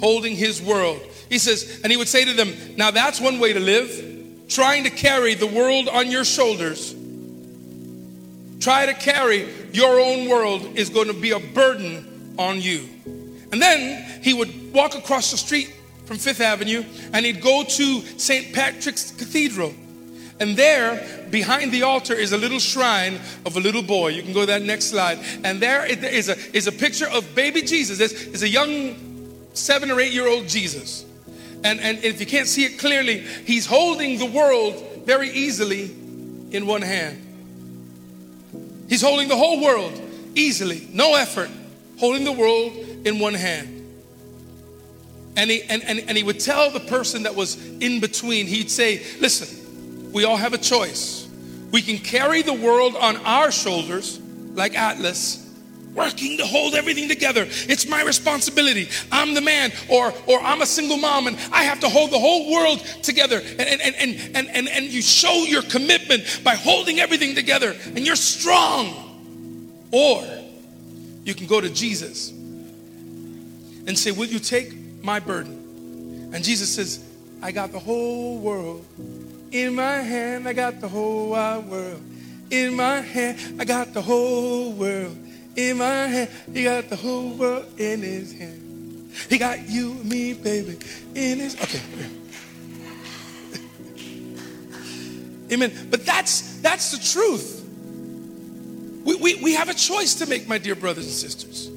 Holding 0.00 0.34
his 0.34 0.60
world. 0.60 1.00
He 1.30 1.38
says 1.38 1.80
and 1.82 1.90
he 1.90 1.96
would 1.96 2.08
say 2.08 2.24
to 2.24 2.32
them 2.34 2.52
now 2.76 2.90
that's 2.90 3.20
one 3.20 3.38
way 3.38 3.54
to 3.54 3.60
live. 3.60 4.10
Trying 4.48 4.84
to 4.84 4.90
carry 4.90 5.32
the 5.34 5.46
world 5.46 5.88
on 5.88 6.10
your 6.10 6.24
shoulders. 6.24 6.94
Try 8.60 8.86
to 8.86 8.94
carry 8.94 9.48
your 9.72 9.98
own 9.98 10.28
world 10.28 10.76
is 10.76 10.90
going 10.90 11.08
to 11.08 11.14
be 11.14 11.30
a 11.30 11.40
burden 11.40 12.11
on 12.38 12.60
you 12.60 12.88
and 13.52 13.60
then 13.60 14.22
he 14.22 14.32
would 14.32 14.72
walk 14.72 14.94
across 14.96 15.30
the 15.30 15.36
street 15.36 15.72
from 16.06 16.16
Fifth 16.16 16.40
Avenue, 16.40 16.82
and 17.12 17.24
he'd 17.24 17.42
go 17.42 17.62
to 17.62 18.00
St. 18.18 18.52
Patrick's 18.52 19.12
Cathedral. 19.12 19.74
And 20.40 20.56
there, 20.56 21.26
behind 21.30 21.70
the 21.70 21.82
altar, 21.82 22.14
is 22.14 22.32
a 22.32 22.38
little 22.38 22.58
shrine 22.58 23.20
of 23.46 23.56
a 23.56 23.60
little 23.60 23.82
boy. 23.82 24.08
You 24.08 24.22
can 24.22 24.32
go 24.32 24.40
to 24.40 24.46
that 24.46 24.62
next 24.62 24.86
slide. 24.86 25.18
And 25.44 25.60
there 25.60 25.84
is 25.86 26.28
a, 26.30 26.56
is 26.56 26.66
a 26.66 26.72
picture 26.72 27.08
of 27.08 27.34
baby 27.34 27.62
Jesus. 27.62 28.00
It's, 28.00 28.14
is 28.14 28.42
a 28.42 28.48
young 28.48 28.96
seven 29.52 29.90
or 29.90 30.00
eight 30.00 30.12
year 30.12 30.26
old 30.26 30.48
Jesus. 30.48 31.04
And, 31.62 31.78
and 31.78 32.02
if 32.02 32.18
you 32.18 32.26
can't 32.26 32.48
see 32.48 32.64
it 32.64 32.78
clearly, 32.78 33.18
he's 33.18 33.66
holding 33.66 34.18
the 34.18 34.26
world 34.26 34.82
very 35.04 35.30
easily 35.30 35.84
in 36.50 36.66
one 36.66 36.82
hand. 36.82 37.18
He's 38.88 39.02
holding 39.02 39.28
the 39.28 39.36
whole 39.36 39.62
world 39.62 39.92
easily, 40.34 40.88
no 40.92 41.14
effort, 41.14 41.50
holding 42.02 42.24
the 42.24 42.32
world 42.32 42.72
in 43.06 43.20
one 43.20 43.32
hand. 43.32 43.78
And 45.36 45.48
he, 45.48 45.62
and, 45.62 45.84
and, 45.84 46.00
and 46.00 46.18
he 46.18 46.24
would 46.24 46.40
tell 46.40 46.68
the 46.68 46.80
person 46.80 47.22
that 47.22 47.36
was 47.36 47.64
in 47.78 48.00
between, 48.00 48.48
he'd 48.48 48.72
say, 48.72 49.00
Listen, 49.20 50.10
we 50.12 50.24
all 50.24 50.36
have 50.36 50.52
a 50.52 50.58
choice. 50.58 51.28
We 51.70 51.80
can 51.80 51.98
carry 51.98 52.42
the 52.42 52.54
world 52.54 52.96
on 52.96 53.18
our 53.18 53.52
shoulders, 53.52 54.18
like 54.54 54.76
Atlas, 54.76 55.48
working 55.94 56.38
to 56.38 56.44
hold 56.44 56.74
everything 56.74 57.08
together. 57.08 57.46
It's 57.48 57.86
my 57.86 58.02
responsibility. 58.02 58.88
I'm 59.12 59.34
the 59.34 59.40
man, 59.40 59.70
or, 59.88 60.12
or 60.26 60.40
I'm 60.40 60.60
a 60.60 60.66
single 60.66 60.96
mom 60.96 61.28
and 61.28 61.36
I 61.52 61.62
have 61.62 61.78
to 61.80 61.88
hold 61.88 62.10
the 62.10 62.18
whole 62.18 62.52
world 62.52 62.80
together. 63.04 63.38
And, 63.38 63.60
and, 63.60 63.80
and, 63.80 63.94
and, 63.94 64.36
and, 64.36 64.48
and, 64.48 64.68
and 64.68 64.86
you 64.86 65.02
show 65.02 65.44
your 65.44 65.62
commitment 65.62 66.40
by 66.42 66.56
holding 66.56 66.98
everything 66.98 67.36
together 67.36 67.76
and 67.86 68.00
you're 68.00 68.16
strong. 68.16 69.08
Or 69.92 70.41
you 71.24 71.34
can 71.34 71.46
go 71.46 71.60
to 71.60 71.70
Jesus 71.70 72.30
and 72.30 73.98
say, 73.98 74.10
Will 74.10 74.26
you 74.26 74.38
take 74.38 74.74
my 75.02 75.20
burden. 75.20 76.30
And 76.32 76.42
Jesus 76.42 76.74
says, 76.74 77.04
I 77.42 77.52
got 77.52 77.72
the 77.72 77.78
whole 77.78 78.38
world 78.38 78.86
in 79.50 79.74
my 79.74 79.96
hand. 79.96 80.48
I 80.48 80.52
got 80.52 80.80
the 80.80 80.88
whole 80.88 81.30
wide 81.30 81.66
world 81.66 82.02
in 82.50 82.74
my 82.74 83.00
hand. 83.00 83.60
I 83.60 83.64
got 83.64 83.92
the 83.92 84.02
whole 84.02 84.72
world 84.72 85.16
in 85.56 85.78
my 85.78 86.06
hand. 86.06 86.30
He 86.52 86.64
got 86.64 86.88
the 86.88 86.96
whole 86.96 87.34
world 87.34 87.66
in 87.78 88.02
his 88.02 88.32
hand. 88.32 89.10
He 89.28 89.38
got 89.38 89.68
you 89.68 89.92
and 89.92 90.08
me, 90.08 90.32
baby, 90.32 90.78
in 91.14 91.38
his. 91.38 91.54
Okay. 91.60 91.82
Amen. 95.52 95.88
But 95.90 96.06
that's 96.06 96.60
that's 96.60 96.92
the 96.92 97.12
truth. 97.12 97.61
We, 99.22 99.36
we, 99.36 99.54
have 99.54 99.68
a 99.68 99.74
choice 99.74 100.16
to 100.16 100.26
make, 100.26 100.48
my 100.48 100.58
dear 100.58 100.74
brothers 100.74 101.04
and 101.04 101.14
sisters. 101.14 101.70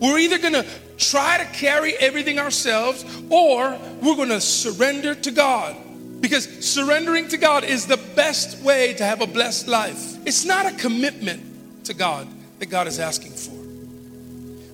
We're 0.00 0.18
either 0.18 0.38
going 0.38 0.54
to 0.54 0.66
try 0.96 1.36
to 1.36 1.44
carry 1.44 1.94
everything 1.96 2.38
ourselves 2.38 3.04
or 3.28 3.78
we're 4.00 4.16
going 4.16 4.30
to 4.30 4.40
surrender 4.40 5.14
to 5.14 5.30
God. 5.30 5.76
Because 6.20 6.48
surrendering 6.66 7.28
to 7.28 7.36
God 7.36 7.64
is 7.64 7.86
the 7.86 7.98
best 7.98 8.62
way 8.62 8.94
to 8.94 9.04
have 9.04 9.20
a 9.20 9.26
blessed 9.26 9.68
life. 9.68 10.16
It's 10.26 10.46
not 10.46 10.64
a 10.64 10.74
commitment 10.76 11.84
to 11.84 11.94
God 11.94 12.26
that 12.58 12.66
God 12.66 12.86
is 12.86 12.98
asking 12.98 13.32
for. 13.32 13.54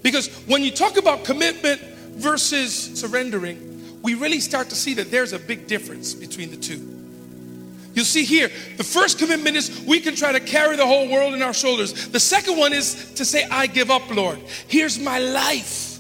Because 0.03 0.29
when 0.47 0.63
you 0.63 0.71
talk 0.71 0.97
about 0.97 1.25
commitment 1.25 1.81
versus 1.81 2.73
surrendering, 2.99 4.01
we 4.03 4.15
really 4.15 4.39
start 4.39 4.69
to 4.69 4.77
see 4.77 4.95
that 4.95 5.11
there's 5.11 5.33
a 5.33 5.39
big 5.39 5.67
difference 5.67 6.15
between 6.15 6.51
the 6.51 6.57
two. 6.57 7.02
You'll 7.95 8.05
see 8.05 8.25
here, 8.25 8.51
the 8.77 8.85
first 8.85 9.19
commitment 9.19 9.57
is 9.57 9.83
we 9.87 10.01
can 10.01 10.17
try 10.17 10.33
to 10.33 10.41
carry 10.41 10.77
the 10.77 10.87
whole 10.87 11.11
world 11.11 11.35
in 11.35 11.43
our 11.43 11.53
shoulders. 11.53 12.09
The 12.09 12.21
second 12.21 12.57
one 12.57 12.73
is 12.73 13.13
to 13.15 13.25
say, 13.25 13.45
I 13.51 13.67
give 13.67 13.91
up, 13.91 14.11
Lord. 14.15 14.39
Here's 14.67 14.99
my 14.99 15.19
life. 15.19 15.99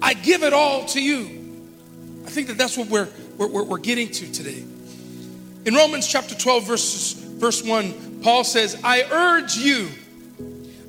I 0.00 0.14
give 0.14 0.42
it 0.42 0.52
all 0.52 0.86
to 0.86 1.02
you. 1.02 1.24
I 2.26 2.30
think 2.30 2.48
that 2.48 2.56
that's 2.56 2.76
what 2.76 2.88
we're, 2.88 3.08
we're, 3.36 3.64
we're 3.64 3.78
getting 3.78 4.10
to 4.10 4.32
today. 4.32 4.64
In 5.66 5.74
Romans 5.74 6.06
chapter 6.06 6.34
12, 6.34 6.66
verses, 6.66 7.12
verse 7.12 7.62
1, 7.62 8.20
Paul 8.22 8.44
says, 8.44 8.80
I 8.82 9.02
urge 9.02 9.56
you, 9.56 9.88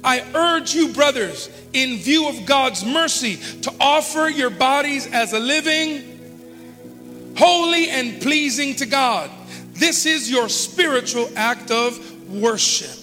I 0.03 0.25
urge 0.34 0.74
you, 0.74 0.93
brothers, 0.93 1.50
in 1.74 1.98
view 1.98 2.29
of 2.29 2.45
God's 2.45 2.86
mercy, 2.86 3.38
to 3.62 3.74
offer 3.81 4.29
your 4.29 4.50
bodies 4.50 5.07
as 5.07 5.34
a 5.34 5.39
living, 5.39 7.34
holy, 7.38 7.89
and 7.89 8.22
pleasing 8.22 8.75
to 8.75 8.86
God 8.86 9.29
this 9.75 10.05
is 10.05 10.29
your 10.29 10.50
spiritual 10.50 11.29
act 11.36 11.72
of 11.72 12.29
worship. 12.29 12.98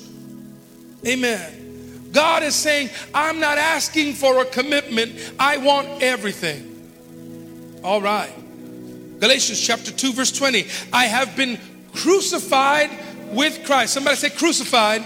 Amen. 1.06 2.10
God 2.12 2.42
is 2.42 2.54
saying, 2.54 2.90
I'm 3.14 3.40
not 3.40 3.58
asking 3.58 4.14
for 4.14 4.42
a 4.42 4.44
commitment, 4.44 5.32
I 5.38 5.56
want 5.58 6.02
everything. 6.02 7.80
All 7.82 8.00
right. 8.00 8.32
Galatians 9.18 9.60
chapter 9.60 9.90
2, 9.90 10.12
verse 10.12 10.32
20. 10.32 10.66
I 10.92 11.06
have 11.06 11.36
been 11.36 11.58
crucified 11.94 12.90
with 13.32 13.64
Christ. 13.64 13.94
Somebody 13.94 14.16
say, 14.16 14.30
crucified. 14.30 15.04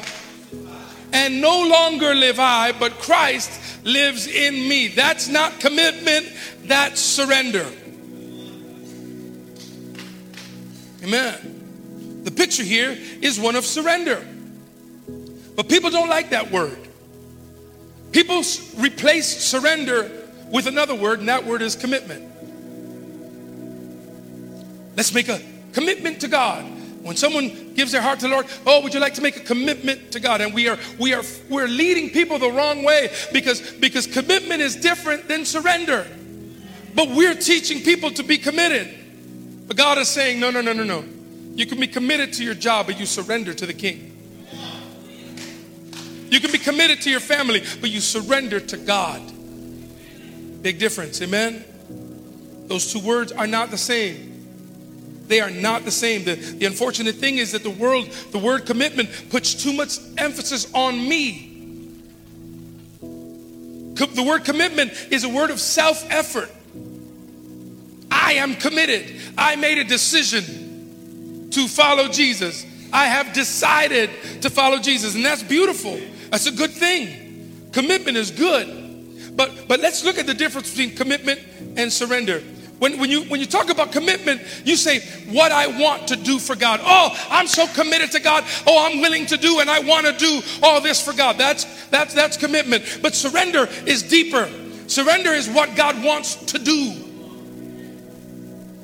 And 1.12 1.40
no 1.40 1.66
longer 1.68 2.14
live 2.14 2.40
I, 2.40 2.72
but 2.72 2.92
Christ 2.98 3.84
lives 3.84 4.26
in 4.26 4.68
me. 4.68 4.88
That's 4.88 5.28
not 5.28 5.60
commitment, 5.60 6.30
that's 6.64 7.00
surrender. 7.00 7.66
Amen. 11.02 11.55
The 12.26 12.32
picture 12.32 12.64
here 12.64 12.98
is 13.22 13.38
one 13.38 13.54
of 13.54 13.64
surrender. 13.64 14.20
But 15.54 15.68
people 15.68 15.90
don't 15.90 16.08
like 16.08 16.30
that 16.30 16.50
word. 16.50 16.76
People 18.10 18.42
replace 18.78 19.28
surrender 19.28 20.10
with 20.50 20.66
another 20.66 20.96
word, 20.96 21.20
and 21.20 21.28
that 21.28 21.46
word 21.46 21.62
is 21.62 21.76
commitment. 21.76 22.24
Let's 24.96 25.14
make 25.14 25.28
a 25.28 25.40
commitment 25.72 26.22
to 26.22 26.28
God. 26.28 26.64
When 27.04 27.14
someone 27.14 27.74
gives 27.74 27.92
their 27.92 28.02
heart 28.02 28.18
to 28.18 28.26
the 28.26 28.32
Lord, 28.32 28.46
oh, 28.66 28.82
would 28.82 28.92
you 28.92 28.98
like 28.98 29.14
to 29.14 29.22
make 29.22 29.36
a 29.36 29.44
commitment 29.44 30.10
to 30.10 30.18
God? 30.18 30.40
And 30.40 30.52
we 30.52 30.68
are 30.68 30.78
we 30.98 31.14
are 31.14 31.22
we're 31.48 31.68
leading 31.68 32.10
people 32.10 32.40
the 32.40 32.50
wrong 32.50 32.82
way 32.82 33.08
because 33.32 33.60
because 33.74 34.08
commitment 34.08 34.62
is 34.62 34.74
different 34.74 35.28
than 35.28 35.44
surrender. 35.44 36.04
But 36.92 37.08
we're 37.10 37.36
teaching 37.36 37.82
people 37.82 38.10
to 38.10 38.24
be 38.24 38.36
committed. 38.36 38.92
But 39.68 39.76
God 39.76 39.98
is 39.98 40.08
saying, 40.08 40.40
no, 40.40 40.50
no, 40.50 40.60
no, 40.60 40.72
no, 40.72 40.82
no. 40.82 41.04
You 41.56 41.64
can 41.64 41.80
be 41.80 41.86
committed 41.86 42.34
to 42.34 42.44
your 42.44 42.54
job, 42.54 42.86
but 42.86 43.00
you 43.00 43.06
surrender 43.06 43.54
to 43.54 43.64
the 43.66 43.72
king. 43.72 44.12
You 46.28 46.38
can 46.38 46.52
be 46.52 46.58
committed 46.58 47.00
to 47.02 47.10
your 47.10 47.20
family, 47.20 47.62
but 47.80 47.88
you 47.90 48.00
surrender 48.00 48.60
to 48.60 48.76
God. 48.76 49.22
Big 50.62 50.78
difference, 50.78 51.22
amen? 51.22 51.64
Those 52.66 52.92
two 52.92 52.98
words 52.98 53.32
are 53.32 53.46
not 53.46 53.70
the 53.70 53.78
same. 53.78 54.34
They 55.28 55.40
are 55.40 55.50
not 55.50 55.84
the 55.84 55.90
same. 55.90 56.24
The, 56.24 56.34
the 56.34 56.66
unfortunate 56.66 57.14
thing 57.14 57.38
is 57.38 57.52
that 57.52 57.62
the 57.62 57.70
world, 57.70 58.10
the 58.32 58.38
word 58.38 58.66
commitment 58.66 59.08
puts 59.30 59.54
too 59.54 59.72
much 59.72 59.98
emphasis 60.18 60.70
on 60.74 60.96
me. 61.08 61.52
Co- 63.96 64.06
The 64.06 64.22
word 64.22 64.44
commitment 64.44 64.92
is 65.10 65.24
a 65.24 65.28
word 65.28 65.50
of 65.50 65.58
self 65.58 66.04
effort. 66.10 66.50
I 68.10 68.34
am 68.34 68.56
committed. 68.56 69.20
I 69.38 69.56
made 69.56 69.78
a 69.78 69.84
decision 69.84 70.65
to 71.50 71.68
follow 71.68 72.08
Jesus. 72.08 72.66
I 72.92 73.06
have 73.06 73.32
decided 73.32 74.10
to 74.42 74.50
follow 74.50 74.78
Jesus, 74.78 75.14
and 75.14 75.24
that's 75.24 75.42
beautiful. 75.42 75.98
That's 76.30 76.46
a 76.46 76.52
good 76.52 76.70
thing. 76.70 77.68
Commitment 77.72 78.16
is 78.16 78.30
good. 78.30 79.36
But 79.36 79.68
but 79.68 79.80
let's 79.80 80.04
look 80.04 80.18
at 80.18 80.26
the 80.26 80.34
difference 80.34 80.70
between 80.70 80.96
commitment 80.96 81.40
and 81.76 81.92
surrender. 81.92 82.42
When, 82.78 82.98
when, 82.98 83.10
you, 83.10 83.22
when 83.24 83.40
you 83.40 83.46
talk 83.46 83.70
about 83.70 83.90
commitment, 83.90 84.42
you 84.64 84.76
say, 84.76 85.00
What 85.32 85.50
I 85.50 85.66
want 85.66 86.08
to 86.08 86.16
do 86.16 86.38
for 86.38 86.54
God. 86.54 86.80
Oh, 86.82 87.16
I'm 87.30 87.46
so 87.46 87.66
committed 87.68 88.12
to 88.12 88.20
God. 88.20 88.44
Oh, 88.66 88.86
I'm 88.86 89.00
willing 89.00 89.24
to 89.26 89.36
do 89.36 89.60
and 89.60 89.70
I 89.70 89.80
want 89.80 90.06
to 90.06 90.12
do 90.12 90.42
all 90.62 90.80
this 90.80 91.02
for 91.02 91.14
God. 91.14 91.38
That's, 91.38 91.86
that's, 91.86 92.12
that's 92.12 92.36
commitment. 92.36 92.98
But 93.00 93.14
surrender 93.14 93.66
is 93.86 94.02
deeper. 94.02 94.48
Surrender 94.88 95.30
is 95.30 95.48
what 95.48 95.74
God 95.74 96.02
wants 96.04 96.34
to 96.46 96.58
do. 96.58 97.05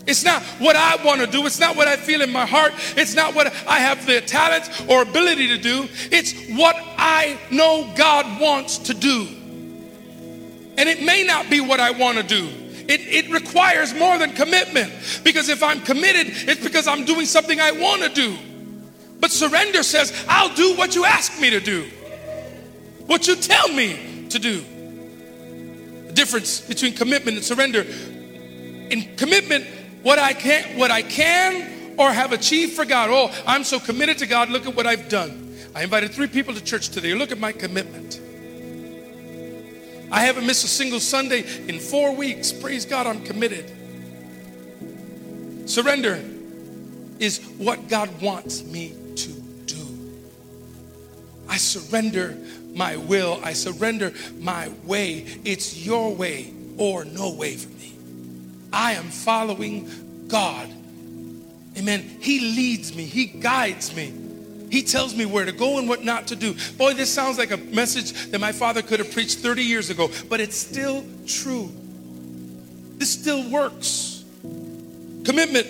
It's 0.07 0.25
not 0.25 0.43
what 0.59 0.75
I 0.77 1.03
want 1.05 1.21
to 1.21 1.27
do. 1.27 1.47
It's 1.47 1.61
not 1.61 1.77
what 1.77 1.89
I 1.89 1.97
feel 1.97 2.23
in 2.23 2.33
my 2.33 2.47
heart. 2.47 2.73
It's 2.97 3.15
not 3.15 3.35
what 3.35 3.47
I 3.67 3.79
have 3.79 4.05
the 4.07 4.21
talent 4.21 4.69
or 4.89 5.03
ability 5.03 5.49
to 5.49 5.59
do. 5.59 5.89
It's 6.11 6.33
what 6.51 6.77
I 6.99 7.39
know 7.51 7.93
God 7.97 8.41
wants 8.41 8.79
to 8.79 8.95
do. 8.95 9.29
And 10.77 10.89
it 10.89 11.03
may 11.03 11.25
not 11.25 11.51
be 11.51 11.61
what 11.61 11.81
I 11.81 11.91
want 11.93 12.19
to 12.19 12.25
do. 12.25 12.49
It, 12.89 13.01
it 13.01 13.31
requires 13.31 13.95
more 13.95 14.19
than 14.19 14.33
commitment. 14.33 14.93
Because 15.23 15.49
if 15.49 15.63
I'm 15.63 15.81
committed, 15.83 16.27
it's 16.49 16.63
because 16.63 16.89
I'm 16.89 17.05
doing 17.05 17.27
something 17.27 17.61
I 17.61 17.73
want 17.73 18.03
to 18.03 18.09
do. 18.09 18.37
But 19.21 19.31
surrender 19.31 19.85
says, 19.85 20.13
I'll 20.29 20.53
do 20.55 20.77
what 20.77 20.97
you 20.97 21.05
ask 21.05 21.41
me 21.41 21.51
to 21.51 21.61
do, 21.61 21.89
what 23.07 23.29
you 23.29 23.37
tell 23.37 23.69
me 23.69 24.27
to 24.31 24.39
do. 24.41 24.65
The 26.09 26.13
difference 26.13 26.61
between 26.61 26.95
commitment 26.95 27.37
and 27.37 27.47
surrender. 27.47 27.83
In 27.83 29.17
commitment, 29.17 29.67
what 30.03 30.19
I 30.19 30.33
can, 30.33 30.79
what 30.79 30.91
I 30.91 31.03
can 31.03 31.97
or 31.99 32.13
have 32.13 32.33
achieved 32.33 32.73
for 32.73 32.85
God. 32.85 33.11
Oh, 33.11 33.31
I'm 33.47 33.65
so 33.65 33.79
committed 33.79 34.19
to 34.19 34.27
God. 34.27 34.51
Look 34.51 34.67
at 34.67 34.75
what 34.75 34.87
I've 34.87 35.09
done. 35.09 35.57
I 35.75 35.83
invited 35.83 36.11
three 36.11 36.27
people 36.27 36.55
to 36.55 36.63
church 36.63 36.91
today. 36.91 37.15
Look 37.15 37.33
at 37.33 37.39
my 37.39 37.53
commitment. 37.53 38.21
I 40.11 40.25
haven't 40.25 40.47
missed 40.47 40.65
a 40.65 40.69
single 40.69 41.01
Sunday 41.01 41.45
in 41.69 41.79
four 41.79 42.15
weeks. 42.15 42.53
Praise 42.53 42.85
God, 42.85 43.07
I'm 43.07 43.25
committed. 43.25 43.71
Surrender 45.65 46.23
is 47.19 47.39
what 47.57 47.89
God 47.89 48.21
wants 48.21 48.63
me 48.65 48.95
to 49.17 49.29
do. 49.65 50.13
I 51.49 51.57
surrender 51.57 52.37
my 52.75 52.97
will, 52.97 53.41
I 53.43 53.55
surrender 53.55 54.13
my 54.39 54.69
way. 54.85 55.25
It's 55.45 55.79
your 55.87 56.15
way 56.15 56.53
or 56.77 57.05
no 57.07 57.33
way. 57.33 57.57
I 58.73 58.93
am 58.95 59.05
following 59.05 59.89
God. 60.29 60.69
Amen. 61.77 62.19
He 62.21 62.41
leads 62.41 62.95
me, 62.95 63.05
He 63.05 63.27
guides 63.27 63.95
me. 63.95 64.13
He 64.71 64.83
tells 64.83 65.15
me 65.15 65.27
where 65.27 65.45
to 65.45 65.53
go 65.53 65.79
and 65.79 65.87
what 65.87 66.03
not 66.03 66.29
to 66.29 66.37
do. 66.37 66.55
Boy, 66.79 66.95
this 66.95 67.13
sounds 67.13 67.37
like 67.37 67.51
a 67.51 67.59
message 67.59 68.31
that 68.31 68.41
my 68.41 68.53
father 68.53 68.81
could 68.81 69.01
have 69.01 69.13
preached 69.13 69.41
30 69.41 69.63
years 69.63 69.91
ago, 69.91 70.09
but 70.31 70.41
it's 70.41 70.57
still 70.57 71.05
true. 71.27 71.71
This 72.97 73.13
still 73.13 73.51
works. 73.51 74.25
Commitment 74.43 75.67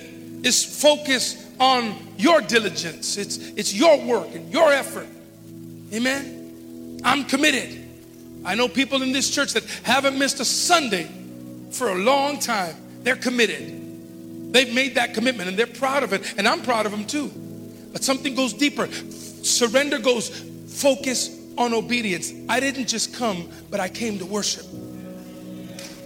is 0.47 0.80
focused 0.80 1.38
on 1.59 1.97
your 2.16 2.40
diligence, 2.40 3.16
it's, 3.16 3.38
it's 3.38 3.75
your 3.75 4.04
work 4.04 4.35
and 4.35 4.52
your 4.52 4.73
effort. 4.73 5.09
Amen. 5.92 7.00
I'm 7.04 7.25
committed. 7.25 7.80
I 8.44 8.54
know 8.54 8.68
people 8.68 9.02
in 9.02 9.12
this 9.12 9.30
church 9.30 9.52
that 9.54 9.64
haven't 9.82 10.18
missed 10.18 10.38
a 10.40 10.44
Sunday 10.44 11.11
for 11.73 11.88
a 11.88 11.97
long 11.97 12.38
time. 12.38 12.76
They're 13.02 13.17
committed. 13.17 14.52
They've 14.52 14.73
made 14.73 14.97
that 14.97 15.15
commitment 15.15 15.49
and 15.49 15.58
they're 15.58 15.67
proud 15.67 16.02
of 16.02 16.12
it, 16.12 16.34
and 16.36 16.47
I'm 16.47 16.62
proud 16.62 16.86
of 16.86 16.93
them 16.93 17.06
too. 17.06 17.30
But 17.93 18.04
something 18.04 18.34
goes 18.34 18.52
deeper. 18.52 18.86
Surrender 18.91 19.99
goes 19.99 20.28
focus 20.67 21.38
on 21.58 21.75
obedience. 21.75 22.32
I 22.49 22.60
didn't 22.60 22.86
just 22.86 23.15
come, 23.15 23.49
but 23.71 23.80
I 23.80 23.88
came 23.88 24.19
to 24.19 24.26
worship. 24.26 24.67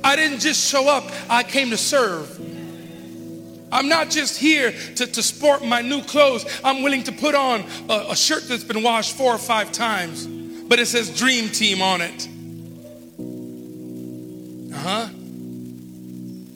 I 0.03 0.17
didn't 0.17 0.41
just 0.41 0.69
show 0.69 0.89
up, 0.89 1.11
I 1.29 1.43
came 1.43 1.71
to 1.71 1.77
serve. 1.77 2.41
I'm 3.73 3.89
not 3.89 4.11
just 4.11 4.39
here 4.39 4.73
to, 4.97 5.07
to 5.07 5.23
sport 5.23 5.65
my 5.65 5.83
new 5.83 6.01
clothes. 6.03 6.47
I'm 6.63 6.83
willing 6.83 7.03
to 7.05 7.13
put 7.13 7.35
on 7.35 7.65
a, 7.89 8.07
a 8.11 8.17
shirt 8.17 8.45
that's 8.49 8.63
been 8.63 8.83
washed 8.83 9.17
four 9.17 9.35
or 9.35 9.39
five 9.39 9.73
times, 9.73 10.27
but 10.27 10.79
it 10.79 10.87
says 10.87 11.17
Dream 11.17 11.49
Team 11.49 11.83
on 11.83 12.01
it. 12.01 12.29
Uh 14.73 14.79
huh. 14.79 15.09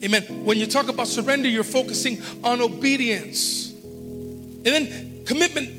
Amen. 0.03 0.23
When 0.43 0.57
you 0.57 0.65
talk 0.65 0.89
about 0.89 1.07
surrender, 1.07 1.47
you're 1.47 1.63
focusing 1.63 2.21
on 2.43 2.61
obedience. 2.61 3.71
And 3.71 4.65
then 4.65 5.23
commitment 5.25 5.69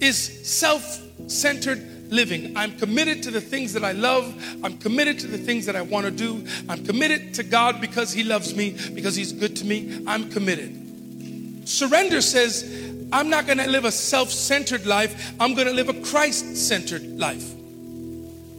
is 0.00 0.16
self 0.46 1.00
centered 1.28 2.10
living. 2.10 2.56
I'm 2.56 2.76
committed 2.78 3.22
to 3.24 3.30
the 3.30 3.40
things 3.40 3.72
that 3.72 3.84
I 3.84 3.92
love. 3.92 4.34
I'm 4.62 4.78
committed 4.78 5.18
to 5.20 5.26
the 5.26 5.38
things 5.38 5.66
that 5.66 5.76
I 5.76 5.82
want 5.82 6.04
to 6.06 6.10
do. 6.10 6.46
I'm 6.68 6.84
committed 6.84 7.34
to 7.34 7.42
God 7.42 7.80
because 7.80 8.12
He 8.12 8.22
loves 8.22 8.54
me, 8.54 8.76
because 8.94 9.16
He's 9.16 9.32
good 9.32 9.56
to 9.56 9.64
me. 9.64 10.04
I'm 10.06 10.30
committed. 10.30 11.68
Surrender 11.68 12.20
says, 12.20 12.70
I'm 13.12 13.30
not 13.30 13.46
going 13.46 13.58
to 13.58 13.68
live 13.68 13.84
a 13.84 13.92
self 13.92 14.30
centered 14.30 14.86
life, 14.86 15.34
I'm 15.40 15.54
going 15.54 15.66
to 15.66 15.72
live 15.72 15.88
a 15.88 16.00
Christ 16.02 16.56
centered 16.56 17.18
life. 17.18 17.52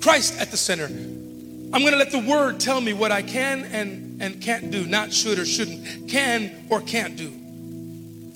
Christ 0.02 0.40
at 0.40 0.52
the 0.52 0.58
center. 0.58 0.86
I'm 0.86 1.82
going 1.82 1.94
to 1.94 1.98
let 1.98 2.12
the 2.12 2.20
word 2.20 2.60
tell 2.60 2.80
me 2.80 2.94
what 2.94 3.12
I 3.12 3.22
can 3.22 3.66
and, 3.66 4.05
and 4.20 4.42
can't 4.42 4.72
do, 4.72 4.86
not 4.86 5.12
should 5.14 5.40
or 5.40 5.46
shouldn't, 5.46 6.10
can 6.10 6.68
or 6.70 6.82
can't 6.82 7.16
do. 7.16 7.32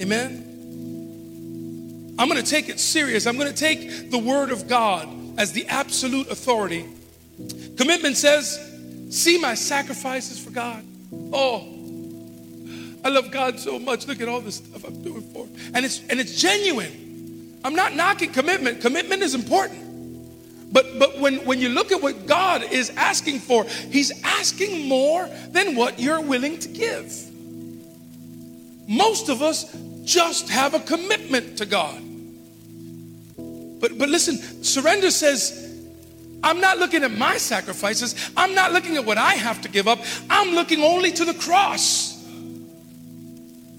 Amen? 0.01 0.45
I'm 2.19 2.27
going 2.27 2.43
to 2.43 2.49
take 2.49 2.69
it 2.69 2.79
serious. 2.79 3.25
I'm 3.25 3.37
going 3.37 3.47
to 3.47 3.57
take 3.57 4.11
the 4.11 4.17
word 4.17 4.51
of 4.51 4.67
God 4.67 5.07
as 5.37 5.53
the 5.53 5.65
absolute 5.67 6.29
authority. 6.29 6.85
Commitment 7.77 8.17
says, 8.17 8.59
see 9.09 9.39
my 9.39 9.53
sacrifices 9.53 10.37
for 10.37 10.51
God. 10.51 10.83
Oh, 11.31 11.61
I 13.03 13.09
love 13.09 13.31
God 13.31 13.59
so 13.59 13.79
much. 13.79 14.07
Look 14.07 14.19
at 14.19 14.27
all 14.27 14.41
this 14.41 14.55
stuff 14.55 14.83
I'm 14.83 15.01
doing 15.01 15.21
for 15.21 15.45
him. 15.45 15.55
And 15.73 15.85
it's 15.85 16.01
and 16.09 16.19
it's 16.19 16.39
genuine. 16.41 17.61
I'm 17.63 17.75
not 17.75 17.95
knocking 17.95 18.31
commitment. 18.31 18.81
Commitment 18.81 19.21
is 19.21 19.33
important. 19.35 19.88
But 20.71 20.99
but 20.99 21.19
when, 21.19 21.45
when 21.45 21.59
you 21.59 21.69
look 21.69 21.91
at 21.91 22.01
what 22.01 22.27
God 22.27 22.63
is 22.63 22.91
asking 22.91 23.39
for, 23.39 23.63
He's 23.63 24.11
asking 24.23 24.87
more 24.87 25.27
than 25.49 25.75
what 25.75 25.99
you're 25.99 26.21
willing 26.21 26.59
to 26.59 26.67
give. 26.69 27.11
Most 28.87 29.29
of 29.29 29.41
us 29.41 29.75
just 30.03 30.49
have 30.49 30.73
a 30.73 30.79
commitment 30.79 31.57
to 31.57 31.65
God. 31.65 32.01
But 33.79 33.97
but 33.97 34.09
listen, 34.09 34.63
surrender 34.63 35.11
says, 35.11 35.69
I'm 36.43 36.61
not 36.61 36.77
looking 36.77 37.03
at 37.03 37.11
my 37.11 37.37
sacrifices. 37.37 38.15
I'm 38.37 38.53
not 38.55 38.71
looking 38.71 38.95
at 38.95 39.05
what 39.05 39.17
I 39.17 39.33
have 39.33 39.61
to 39.61 39.69
give 39.69 39.87
up. 39.87 39.99
I'm 40.29 40.53
looking 40.53 40.81
only 40.81 41.11
to 41.11 41.25
the 41.25 41.33
cross. 41.33 42.15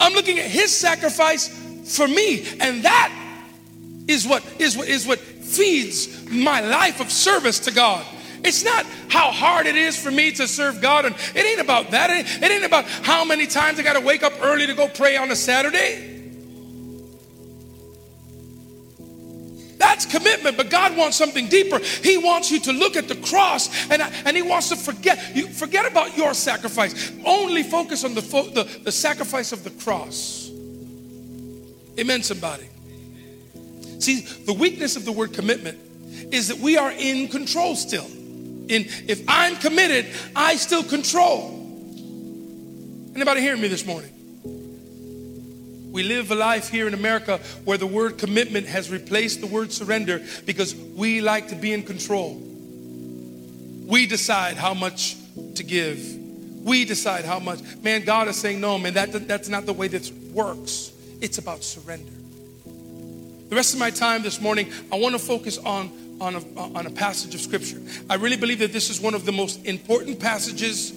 I'm 0.01 0.13
looking 0.15 0.39
at 0.39 0.47
his 0.47 0.75
sacrifice 0.75 1.49
for 1.97 2.09
me. 2.09 2.47
And 2.61 2.83
that 2.85 3.13
is 4.09 4.27
what 4.27 4.45
is 4.59 4.77
what 4.77 4.89
is 4.89 5.07
what 5.07 5.21
feeds 5.51 6.29
my 6.31 6.61
life 6.61 7.01
of 7.01 7.11
service 7.11 7.59
to 7.61 7.73
God. 7.73 8.05
It's 8.43 8.65
not 8.65 8.87
how 9.09 9.31
hard 9.31 9.67
it 9.67 9.77
is 9.77 10.03
for 10.03 10.11
me 10.11 10.33
to 10.33 10.49
serve 10.49 10.81
God, 10.81 11.05
and 11.05 11.15
it 11.35 11.45
ain't 11.45 11.61
about 11.61 11.91
that. 11.91 12.11
It 12.11 12.51
ain't, 12.51 12.65
about 12.65 12.87
how 12.87 13.25
many 13.25 13.47
times 13.47 13.79
I 13.79 13.83
got 13.83 13.95
to 13.95 14.01
wake 14.01 14.23
up 14.23 14.33
early 14.41 14.67
to 14.67 14.75
go 14.75 14.89
pray 14.89 15.17
on 15.17 15.31
a 15.31 15.37
Saturday. 15.37 16.07
That's 19.77 20.05
commitment, 20.05 20.59
but 20.59 20.69
God 20.69 20.97
wants 20.97 21.17
something 21.17 21.49
deeper. 21.49 21.79
He 21.79 22.19
wants 22.19 22.51
you 22.51 22.61
to 22.61 22.73
look 22.73 22.97
at 22.97 23.09
the 23.09 23.17
cross 23.17 23.91
and, 23.91 24.03
and 24.03 24.37
He 24.37 24.43
wants 24.43 24.69
to 24.69 24.77
forget 24.77 25.35
you 25.35 25.49
forget 25.49 25.91
about 25.91 26.19
your 26.19 26.35
sacrifice. 26.35 27.13
Only 27.25 27.63
focus 27.63 28.05
on 28.05 28.15
the, 28.15 28.21
fo- 28.21 28.51
the, 28.51 28.65
the 28.85 28.93
sacrifice 28.93 29.53
of 29.53 29.65
the 29.65 29.71
cross. 29.71 30.51
Amen, 31.99 32.23
somebody. 32.23 32.69
See, 34.01 34.21
the 34.21 34.55
weakness 34.55 34.97
of 34.97 35.05
the 35.05 35.13
word 35.13 35.33
commitment 35.35 35.79
is 36.33 36.49
that 36.49 36.59
we 36.59 36.77
are 36.77 36.91
in 36.91 37.29
control 37.29 37.77
still. 37.77 38.07
In 38.07 38.87
if 39.09 39.23
I'm 39.29 39.57
committed, 39.57 40.07
I 40.35 40.57
still 40.57 40.83
control. 40.83 41.57
Anybody 43.15 43.41
hearing 43.41 43.61
me 43.61 43.69
this 43.69 43.85
morning? 43.85 44.11
We 45.93 46.05
live 46.05 46.31
a 46.31 46.37
life 46.37 46.69
here 46.69 46.87
in 46.87 46.95
America 46.95 47.39
where 47.65 47.77
the 47.77 47.87
word 47.87 48.17
commitment 48.17 48.67
has 48.67 48.91
replaced 48.91 49.41
the 49.41 49.49
word 49.49 49.73
surrender 49.73 50.23
because 50.47 50.75
we 50.75 51.21
like 51.21 51.49
to 51.49 51.57
be 51.57 51.73
in 51.73 51.83
control. 51.83 52.35
We 52.35 54.07
decide 54.07 54.57
how 54.57 54.73
much 54.73 55.17
to 55.57 55.65
give. 55.65 55.99
We 56.65 56.85
decide 56.85 57.25
how 57.25 57.41
much. 57.41 57.61
Man, 57.83 58.05
God 58.05 58.29
is 58.29 58.37
saying, 58.37 58.61
no, 58.61 58.79
man, 58.79 58.95
that, 58.95 59.27
that's 59.27 59.49
not 59.49 59.67
the 59.67 59.73
way 59.73 59.89
this 59.89 60.13
works, 60.13 60.93
it's 61.21 61.39
about 61.39 61.65
surrender. 61.65 62.13
The 63.51 63.57
rest 63.57 63.75
of 63.75 63.81
my 63.81 63.91
time 63.91 64.23
this 64.23 64.41
morning, 64.41 64.71
I 64.93 64.97
want 64.97 65.17
to 65.17 65.19
focus 65.19 65.59
on, 65.59 65.91
on, 66.21 66.37
a, 66.37 66.61
on 66.79 66.87
a 66.87 66.91
passage 66.91 67.35
of 67.35 67.41
Scripture. 67.41 67.83
I 68.09 68.15
really 68.15 68.37
believe 68.37 68.61
that 68.61 68.73
this 68.73 68.91
is 68.91 69.01
one 69.01 69.13
of 69.13 69.27
the 69.27 69.33
most 69.33 69.67
important 69.67 70.21
passages 70.21 70.93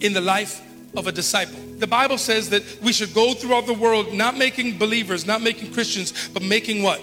in 0.00 0.14
the 0.14 0.22
life 0.22 0.62
of 0.96 1.06
a 1.06 1.12
disciple. 1.12 1.58
The 1.76 1.86
Bible 1.86 2.16
says 2.16 2.48
that 2.50 2.62
we 2.82 2.94
should 2.94 3.12
go 3.12 3.34
throughout 3.34 3.66
the 3.66 3.74
world 3.74 4.14
not 4.14 4.38
making 4.38 4.78
believers, 4.78 5.26
not 5.26 5.42
making 5.42 5.74
Christians, 5.74 6.28
but 6.28 6.42
making 6.42 6.82
what? 6.82 7.02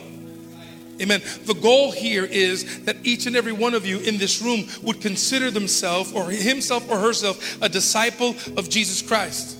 Amen. 0.99 1.21
The 1.43 1.53
goal 1.53 1.91
here 1.91 2.25
is 2.25 2.85
that 2.85 2.97
each 3.03 3.27
and 3.27 3.35
every 3.35 3.51
one 3.51 3.75
of 3.75 3.85
you 3.85 3.99
in 3.99 4.17
this 4.17 4.41
room 4.41 4.65
would 4.81 4.99
consider 4.99 5.51
themselves 5.51 6.11
or 6.11 6.31
himself 6.31 6.89
or 6.89 6.97
herself 6.97 7.61
a 7.61 7.69
disciple 7.69 8.29
of 8.57 8.67
Jesus 8.67 9.03
Christ. 9.03 9.59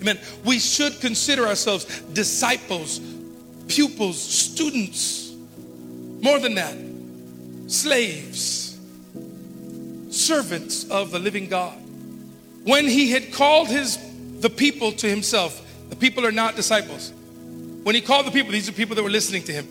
Amen. 0.00 0.18
We 0.44 0.58
should 0.58 1.00
consider 1.00 1.46
ourselves 1.46 1.84
disciples 2.12 2.98
pupils, 3.72 4.20
students. 4.20 5.32
More 6.20 6.38
than 6.38 6.54
that, 6.54 6.76
slaves, 7.70 8.78
servants 10.10 10.88
of 10.90 11.10
the 11.10 11.18
living 11.18 11.48
God. 11.48 11.76
When 12.64 12.86
he 12.86 13.10
had 13.10 13.32
called 13.32 13.68
his 13.68 13.98
the 14.40 14.50
people 14.50 14.92
to 14.92 15.08
himself, 15.08 15.60
the 15.88 15.96
people 15.96 16.26
are 16.26 16.32
not 16.32 16.54
disciples. 16.54 17.12
When 17.82 17.94
he 17.94 18.00
called 18.00 18.26
the 18.26 18.30
people, 18.30 18.52
these 18.52 18.68
are 18.68 18.72
people 18.72 18.94
that 18.96 19.02
were 19.02 19.10
listening 19.10 19.42
to 19.44 19.52
him. 19.52 19.64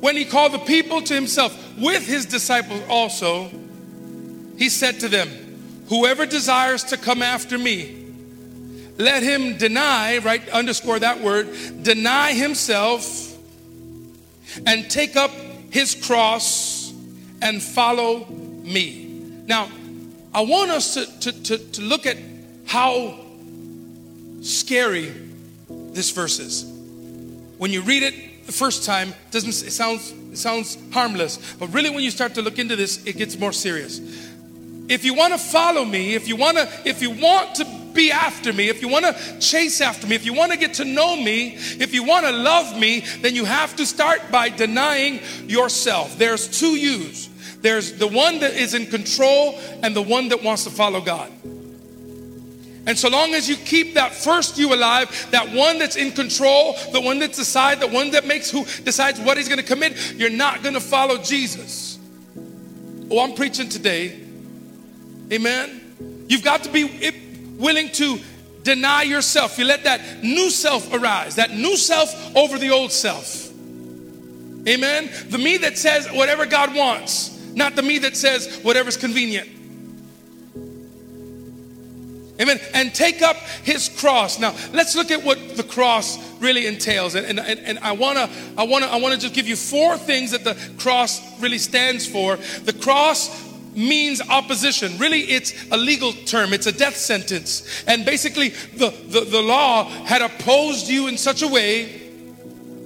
When 0.00 0.16
he 0.16 0.24
called 0.24 0.52
the 0.52 0.58
people 0.58 1.00
to 1.02 1.14
himself 1.14 1.56
with 1.78 2.06
his 2.06 2.26
disciples 2.26 2.82
also, 2.88 3.50
he 4.58 4.68
said 4.68 5.00
to 5.00 5.08
them, 5.08 5.28
Whoever 5.88 6.26
desires 6.26 6.84
to 6.84 6.96
come 6.96 7.22
after 7.22 7.56
me, 7.56 8.04
let 8.98 9.22
him 9.22 9.56
deny, 9.58 10.18
right? 10.18 10.46
Underscore 10.50 10.98
that 10.98 11.20
word, 11.20 11.48
deny 11.82 12.32
himself 12.32 13.33
and 14.66 14.90
take 14.90 15.16
up 15.16 15.30
his 15.70 15.94
cross 15.94 16.92
and 17.42 17.62
follow 17.62 18.26
me. 18.26 19.04
Now, 19.46 19.68
I 20.32 20.42
want 20.42 20.70
us 20.70 20.94
to, 20.94 21.20
to, 21.20 21.42
to, 21.42 21.58
to 21.58 21.82
look 21.82 22.06
at 22.06 22.16
how 22.66 23.20
scary 24.40 25.12
this 25.68 26.10
verse 26.10 26.38
is. 26.38 26.64
When 27.58 27.70
you 27.70 27.82
read 27.82 28.02
it 28.02 28.46
the 28.46 28.52
first 28.52 28.84
time, 28.84 29.14
doesn't 29.30 29.50
it 29.50 29.72
sounds 29.72 30.12
it 30.32 30.38
sounds 30.38 30.76
harmless, 30.92 31.54
but 31.54 31.72
really 31.72 31.90
when 31.90 32.02
you 32.02 32.10
start 32.10 32.34
to 32.34 32.42
look 32.42 32.58
into 32.58 32.74
this, 32.74 33.04
it 33.06 33.16
gets 33.16 33.38
more 33.38 33.52
serious. 33.52 34.00
If 34.88 35.04
you 35.04 35.14
want 35.14 35.32
to 35.32 35.38
follow 35.38 35.84
me, 35.84 36.14
if 36.14 36.26
you 36.26 36.36
want 36.36 36.58
to 36.58 36.68
if 36.84 37.00
you 37.00 37.10
want 37.10 37.54
to 37.56 37.83
be 37.94 38.10
after 38.10 38.52
me, 38.52 38.68
if 38.68 38.82
you 38.82 38.88
want 38.88 39.04
to 39.04 39.38
chase 39.38 39.80
after 39.80 40.06
me, 40.06 40.16
if 40.16 40.24
you 40.24 40.34
want 40.34 40.52
to 40.52 40.58
get 40.58 40.74
to 40.74 40.84
know 40.84 41.16
me, 41.16 41.54
if 41.54 41.94
you 41.94 42.04
want 42.04 42.26
to 42.26 42.32
love 42.32 42.78
me, 42.78 43.00
then 43.20 43.34
you 43.34 43.44
have 43.44 43.76
to 43.76 43.86
start 43.86 44.20
by 44.30 44.48
denying 44.48 45.20
yourself. 45.46 46.18
There's 46.18 46.48
two 46.48 46.76
yous. 46.76 47.28
There's 47.60 47.94
the 47.94 48.08
one 48.08 48.40
that 48.40 48.52
is 48.52 48.74
in 48.74 48.86
control 48.86 49.58
and 49.82 49.96
the 49.96 50.02
one 50.02 50.28
that 50.28 50.42
wants 50.42 50.64
to 50.64 50.70
follow 50.70 51.00
God. 51.00 51.32
And 52.86 52.98
so 52.98 53.08
long 53.08 53.32
as 53.32 53.48
you 53.48 53.56
keep 53.56 53.94
that 53.94 54.12
first 54.12 54.58
you 54.58 54.74
alive, 54.74 55.28
that 55.30 55.50
one 55.50 55.78
that's 55.78 55.96
in 55.96 56.12
control, 56.12 56.76
the 56.92 57.00
one 57.00 57.18
that 57.20 57.32
decides, 57.32 57.80
the 57.80 57.86
one 57.86 58.10
that 58.10 58.26
makes 58.26 58.50
who 58.50 58.64
decides 58.84 59.18
what 59.18 59.38
he's 59.38 59.48
going 59.48 59.60
to 59.60 59.64
commit, 59.64 60.14
you're 60.16 60.28
not 60.28 60.62
going 60.62 60.74
to 60.74 60.80
follow 60.80 61.16
Jesus. 61.16 61.98
Oh, 63.10 63.20
I'm 63.20 63.34
preaching 63.34 63.70
today. 63.70 64.20
Amen. 65.32 66.26
You've 66.28 66.44
got 66.44 66.64
to 66.64 66.70
be 66.70 66.82
willing 67.58 67.90
to 67.90 68.18
deny 68.62 69.02
yourself. 69.02 69.58
You 69.58 69.66
let 69.66 69.84
that 69.84 70.22
new 70.22 70.50
self 70.50 70.92
arise, 70.92 71.36
that 71.36 71.52
new 71.52 71.76
self 71.76 72.36
over 72.36 72.58
the 72.58 72.70
old 72.70 72.92
self. 72.92 73.50
Amen. 74.66 75.10
The 75.28 75.38
me 75.38 75.58
that 75.58 75.76
says 75.76 76.08
whatever 76.08 76.46
God 76.46 76.74
wants, 76.74 77.38
not 77.54 77.76
the 77.76 77.82
me 77.82 77.98
that 77.98 78.16
says 78.16 78.60
whatever's 78.62 78.96
convenient. 78.96 79.48
Amen. 82.40 82.58
And 82.72 82.92
take 82.92 83.22
up 83.22 83.36
his 83.62 83.88
cross. 83.88 84.40
Now, 84.40 84.56
let's 84.72 84.96
look 84.96 85.12
at 85.12 85.22
what 85.22 85.56
the 85.56 85.62
cross 85.62 86.18
really 86.40 86.66
entails. 86.66 87.14
And, 87.14 87.38
and, 87.38 87.60
and 87.60 87.78
I 87.78 87.92
wanna, 87.92 88.28
I 88.58 88.64
wanna, 88.64 88.86
I 88.86 88.96
wanna 88.96 89.18
just 89.18 89.34
give 89.34 89.46
you 89.46 89.54
four 89.54 89.96
things 89.96 90.32
that 90.32 90.42
the 90.42 90.56
cross 90.78 91.20
really 91.40 91.58
stands 91.58 92.06
for. 92.06 92.36
The 92.36 92.72
cross 92.72 93.28
means 93.74 94.20
opposition. 94.28 94.96
Really, 94.98 95.20
it's 95.20 95.52
a 95.70 95.76
legal 95.76 96.12
term, 96.12 96.52
it's 96.52 96.66
a 96.66 96.72
death 96.72 96.96
sentence. 96.96 97.84
And 97.86 98.04
basically, 98.04 98.48
the, 98.48 98.90
the, 99.08 99.20
the 99.20 99.42
law 99.42 99.84
had 99.84 100.22
opposed 100.22 100.88
you 100.88 101.08
in 101.08 101.18
such 101.18 101.42
a 101.42 101.48
way 101.48 102.02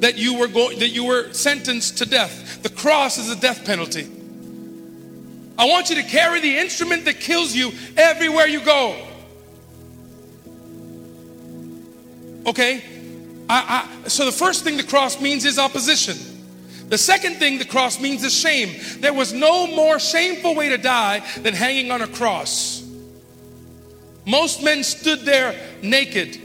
that 0.01 0.17
you 0.17 0.39
were 0.39 0.47
going 0.47 0.79
that 0.79 0.91
you 0.91 1.05
were 1.05 1.33
sentenced 1.33 1.99
to 1.99 2.07
death. 2.07 2.63
The 2.63 2.69
cross 2.69 3.19
is 3.19 3.31
a 3.31 3.37
death 3.37 3.65
penalty. 3.65 4.07
I 5.59 5.65
want 5.65 5.91
you 5.91 5.97
to 5.97 6.05
carry 6.05 6.41
the 6.41 6.57
instrument 6.57 7.05
that 7.07 7.19
kills 7.19 7.55
you 7.55 7.73
everywhere 7.97 8.47
you 8.47 8.61
go. 8.65 8.97
Okay? 12.47 12.85
I, 13.51 13.89
I, 14.05 14.09
so 14.09 14.25
the 14.25 14.33
first 14.33 14.63
thing 14.63 14.77
the 14.77 14.85
cross 14.85 15.21
means 15.21 15.45
is 15.45 15.59
opposition. 15.59 16.17
The 16.89 16.99
second 16.99 17.37
thing 17.37 17.59
the 17.59 17.67
cross 17.67 18.01
means 18.01 18.25
is 18.25 18.35
shame. 18.35 18.75
There 19.01 19.13
was 19.13 19.33
no 19.33 19.67
more 19.67 19.99
shameful 19.99 20.55
way 20.55 20.71
to 20.71 20.79
die 20.79 21.21
than 21.43 21.55
hanging 21.55 21.91
on 21.91 22.01
a 22.01 22.07
cross. 22.07 22.83
Most 24.25 24.63
men 24.63 24.85
stood 24.85 25.21
there 25.21 25.55
naked, 25.83 26.39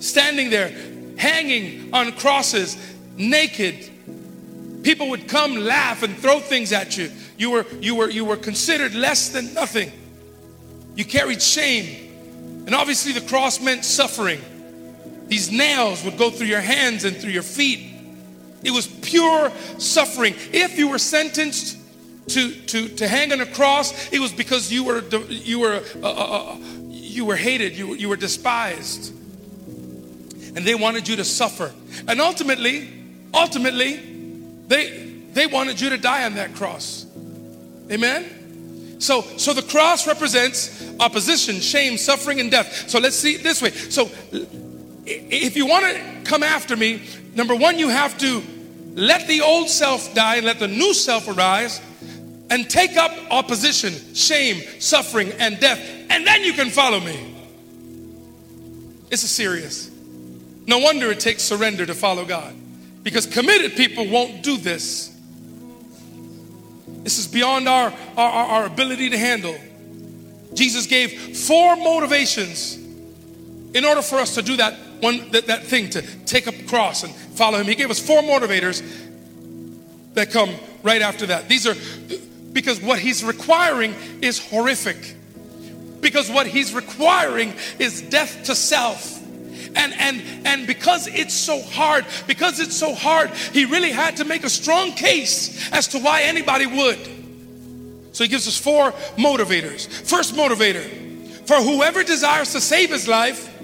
standing 0.00 0.50
there, 0.50 0.72
hanging 1.16 1.92
on 1.94 2.12
crosses, 2.12 2.76
naked. 3.16 3.90
People 4.82 5.10
would 5.10 5.28
come, 5.28 5.56
laugh, 5.56 6.02
and 6.02 6.16
throw 6.16 6.40
things 6.40 6.72
at 6.72 6.96
you. 6.96 7.10
You 7.36 7.50
were, 7.50 7.66
you 7.80 7.94
were, 7.94 8.10
you 8.10 8.24
were 8.24 8.36
considered 8.36 8.94
less 8.94 9.30
than 9.30 9.52
nothing. 9.54 9.92
You 10.94 11.04
carried 11.04 11.42
shame. 11.42 12.64
And 12.66 12.74
obviously, 12.74 13.12
the 13.12 13.26
cross 13.26 13.60
meant 13.60 13.84
suffering. 13.84 14.40
These 15.26 15.52
nails 15.52 16.04
would 16.04 16.16
go 16.16 16.30
through 16.30 16.46
your 16.46 16.60
hands 16.60 17.04
and 17.04 17.16
through 17.16 17.32
your 17.32 17.42
feet. 17.42 17.97
It 18.62 18.72
was 18.72 18.86
pure 18.86 19.50
suffering. 19.78 20.34
If 20.52 20.78
you 20.78 20.88
were 20.88 20.98
sentenced 20.98 21.78
to, 22.28 22.52
to, 22.52 22.88
to 22.88 23.08
hang 23.08 23.32
on 23.32 23.40
a 23.40 23.46
cross, 23.46 24.12
it 24.12 24.18
was 24.18 24.32
because 24.32 24.72
you 24.72 24.84
were, 24.84 25.02
you 25.28 25.60
were, 25.60 25.82
uh, 26.02 26.06
uh, 26.08 26.52
uh, 26.52 26.56
you 26.88 27.24
were 27.24 27.36
hated, 27.36 27.76
you, 27.76 27.94
you 27.94 28.08
were 28.08 28.16
despised. 28.16 29.14
And 30.56 30.66
they 30.66 30.74
wanted 30.74 31.08
you 31.08 31.16
to 31.16 31.24
suffer. 31.24 31.72
And 32.06 32.20
ultimately, 32.20 32.88
ultimately, 33.32 33.96
they, 34.66 34.90
they 35.32 35.46
wanted 35.46 35.80
you 35.80 35.90
to 35.90 35.98
die 35.98 36.24
on 36.24 36.34
that 36.34 36.54
cross. 36.54 37.06
Amen? 37.90 38.96
So, 38.98 39.22
so 39.22 39.54
the 39.54 39.62
cross 39.62 40.06
represents 40.06 40.84
opposition, 40.98 41.60
shame, 41.60 41.96
suffering, 41.96 42.40
and 42.40 42.50
death. 42.50 42.90
So 42.90 42.98
let's 42.98 43.16
see 43.16 43.34
it 43.34 43.42
this 43.42 43.62
way. 43.62 43.70
So 43.70 44.10
if 45.08 45.56
you 45.56 45.66
want 45.66 45.84
to 45.84 46.30
come 46.30 46.42
after 46.42 46.76
me, 46.76 47.02
number 47.34 47.54
one, 47.54 47.78
you 47.78 47.88
have 47.88 48.18
to 48.18 48.42
let 48.94 49.26
the 49.28 49.40
old 49.40 49.68
self 49.68 50.14
die 50.14 50.36
and 50.36 50.46
let 50.46 50.58
the 50.58 50.68
new 50.68 50.92
self 50.92 51.28
arise 51.28 51.80
and 52.50 52.68
take 52.68 52.96
up 52.96 53.12
opposition, 53.30 53.92
shame, 54.14 54.62
suffering, 54.80 55.32
and 55.38 55.60
death, 55.60 55.80
and 56.10 56.26
then 56.26 56.42
you 56.42 56.52
can 56.52 56.70
follow 56.70 57.00
me. 57.00 57.34
It's 59.10 59.22
a 59.22 59.28
serious. 59.28 59.90
No 60.66 60.78
wonder 60.78 61.10
it 61.10 61.20
takes 61.20 61.42
surrender 61.42 61.86
to 61.86 61.94
follow 61.94 62.24
God 62.24 62.54
because 63.02 63.26
committed 63.26 63.72
people 63.72 64.08
won't 64.08 64.42
do 64.42 64.56
this. 64.56 65.14
This 67.04 67.18
is 67.18 67.26
beyond 67.26 67.68
our, 67.68 67.92
our, 68.16 68.30
our 68.30 68.66
ability 68.66 69.10
to 69.10 69.18
handle. 69.18 69.56
Jesus 70.54 70.86
gave 70.86 71.38
four 71.38 71.76
motivations 71.76 72.76
in 72.76 73.84
order 73.84 74.02
for 74.02 74.16
us 74.16 74.34
to 74.34 74.42
do 74.42 74.56
that 74.56 74.74
one 75.00 75.30
that, 75.30 75.46
that 75.46 75.64
thing 75.64 75.90
to 75.90 76.02
take 76.24 76.48
up 76.48 76.54
cross 76.66 77.04
and 77.04 77.14
follow 77.14 77.58
him. 77.58 77.66
He 77.66 77.74
gave 77.74 77.90
us 77.90 77.98
four 77.98 78.22
motivators 78.22 78.82
that 80.14 80.30
come 80.30 80.50
right 80.82 81.02
after 81.02 81.26
that. 81.26 81.48
These 81.48 81.66
are 81.66 81.74
because 82.52 82.80
what 82.80 82.98
he's 82.98 83.24
requiring 83.24 83.94
is 84.20 84.38
horrific. 84.38 85.16
Because 86.00 86.30
what 86.30 86.46
he's 86.46 86.74
requiring 86.74 87.52
is 87.78 88.02
death 88.02 88.44
to 88.44 88.54
self. 88.54 89.16
And 89.76 89.92
and 89.98 90.46
and 90.46 90.66
because 90.66 91.06
it's 91.06 91.34
so 91.34 91.60
hard, 91.60 92.06
because 92.26 92.58
it's 92.58 92.76
so 92.76 92.94
hard, 92.94 93.30
he 93.30 93.64
really 93.64 93.90
had 93.90 94.16
to 94.16 94.24
make 94.24 94.44
a 94.44 94.50
strong 94.50 94.92
case 94.92 95.70
as 95.72 95.88
to 95.88 95.98
why 95.98 96.22
anybody 96.22 96.66
would. 96.66 96.98
So 98.12 98.24
he 98.24 98.28
gives 98.28 98.48
us 98.48 98.58
four 98.58 98.92
motivators. 99.16 99.86
First 99.86 100.34
motivator, 100.34 100.82
for 101.46 101.56
whoever 101.56 102.02
desires 102.02 102.52
to 102.52 102.60
save 102.60 102.90
his 102.90 103.06
life 103.06 103.54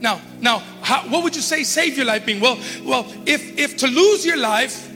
now, 0.00 0.20
now, 0.40 0.58
how, 0.82 1.02
what 1.08 1.22
would 1.24 1.36
you 1.36 1.42
say 1.42 1.62
save 1.64 1.96
your 1.96 2.06
life 2.06 2.24
being? 2.24 2.40
Well, 2.40 2.58
well, 2.84 3.06
if 3.26 3.58
if 3.58 3.76
to 3.78 3.86
lose 3.86 4.24
your 4.24 4.38
life 4.38 4.90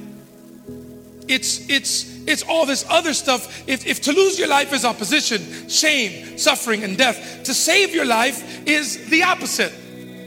it's 1.29 1.69
it's 1.71 2.15
it's 2.27 2.43
all 2.43 2.67
this 2.67 2.85
other 2.89 3.15
stuff. 3.15 3.69
If, 3.69 3.87
if 3.87 4.03
to 4.03 4.13
lose 4.13 4.39
your 4.39 4.49
life 4.49 4.73
is 4.73 4.85
opposition, 4.85 5.69
shame, 5.69 6.39
suffering, 6.39 6.83
and 6.83 6.97
death, 6.97 7.45
to 7.45 7.55
save 7.55 7.95
your 7.95 8.07
life 8.07 8.67
is 8.67 9.09
the 9.11 9.25
opposite. 9.25 9.73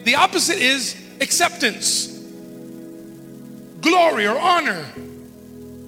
The 0.03 0.15
opposite 0.15 0.59
is 0.59 0.95
acceptance, 1.19 2.07
glory 3.81 4.27
or 4.27 4.39
honor, 4.39 4.85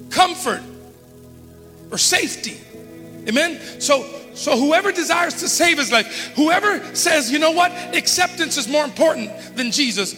comfort 0.10 0.64
or 1.92 1.98
safety. 2.00 2.60
Amen. 3.28 3.60
So 3.80 4.04
so 4.40 4.58
whoever 4.58 4.94
desires 4.94 5.34
to 5.42 5.50
save 5.50 5.78
his 5.78 5.92
life, 5.92 6.32
whoever 6.36 6.96
says, 6.96 7.30
you 7.30 7.40
know 7.40 7.52
what, 7.52 7.72
acceptance 7.94 8.56
is 8.56 8.70
more 8.70 8.86
important 8.86 9.32
than 9.58 9.72
Jesus, 9.72 10.14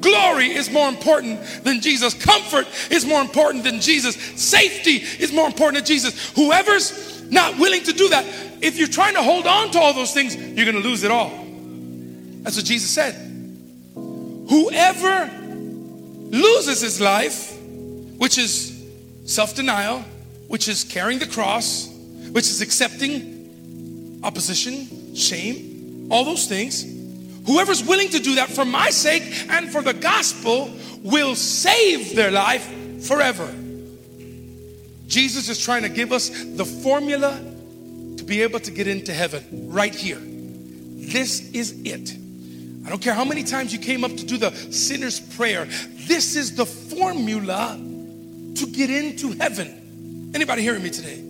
glory 0.00 0.50
is 0.50 0.70
more 0.70 0.88
important 0.88 1.42
than 1.62 1.82
Jesus, 1.82 2.14
comfort 2.14 2.66
is 2.90 3.04
more 3.04 3.20
important 3.20 3.64
than 3.64 3.80
Jesus, 3.80 4.16
safety 4.16 4.96
is 5.22 5.30
more 5.30 5.46
important 5.46 5.76
than 5.76 5.84
Jesus. 5.84 6.30
Whoever's 6.30 7.30
not 7.30 7.58
willing 7.58 7.82
to 7.82 7.92
do 7.92 8.08
that, 8.08 8.24
if 8.62 8.78
you're 8.78 8.88
trying 8.88 9.12
to 9.12 9.22
hold 9.22 9.46
on 9.46 9.70
to 9.72 9.78
all 9.78 9.92
those 9.92 10.14
things, 10.14 10.34
you're 10.34 10.64
going 10.64 10.82
to 10.82 10.88
lose 10.88 11.02
it 11.02 11.10
all. 11.10 11.28
That's 12.42 12.56
what 12.56 12.64
Jesus 12.64 12.88
said. 12.88 13.14
Whoever 13.94 15.30
loses 16.30 16.80
his 16.80 16.98
life, 16.98 17.54
which 18.16 18.38
is 18.38 18.72
self 19.26 19.54
denial, 19.54 20.02
which 20.48 20.66
is 20.66 20.82
carrying 20.82 21.18
the 21.18 21.26
cross, 21.26 21.88
which 22.30 22.46
is 22.46 22.62
accepting 22.62 23.35
opposition, 24.26 25.14
shame, 25.14 26.08
all 26.10 26.24
those 26.24 26.46
things. 26.46 26.84
Whoever's 27.46 27.84
willing 27.84 28.08
to 28.10 28.18
do 28.18 28.34
that 28.34 28.50
for 28.50 28.64
my 28.64 28.90
sake 28.90 29.22
and 29.50 29.70
for 29.70 29.82
the 29.82 29.94
gospel 29.94 30.70
will 31.02 31.36
save 31.36 32.16
their 32.16 32.32
life 32.32 32.66
forever. 33.06 33.48
Jesus 35.06 35.48
is 35.48 35.62
trying 35.62 35.82
to 35.82 35.88
give 35.88 36.12
us 36.12 36.28
the 36.28 36.64
formula 36.64 37.40
to 38.16 38.24
be 38.24 38.42
able 38.42 38.58
to 38.58 38.70
get 38.72 38.88
into 38.88 39.14
heaven 39.14 39.70
right 39.70 39.94
here. 39.94 40.18
This 40.20 41.52
is 41.52 41.80
it. 41.84 42.16
I 42.84 42.90
don't 42.90 43.00
care 43.00 43.14
how 43.14 43.24
many 43.24 43.44
times 43.44 43.72
you 43.72 43.78
came 43.78 44.04
up 44.04 44.16
to 44.16 44.26
do 44.26 44.38
the 44.38 44.50
sinner's 44.72 45.20
prayer. 45.20 45.66
This 46.08 46.34
is 46.34 46.56
the 46.56 46.66
formula 46.66 47.76
to 47.76 48.66
get 48.66 48.90
into 48.90 49.32
heaven. 49.32 50.30
Anybody 50.34 50.62
hearing 50.62 50.82
me 50.82 50.90
today? 50.90 51.22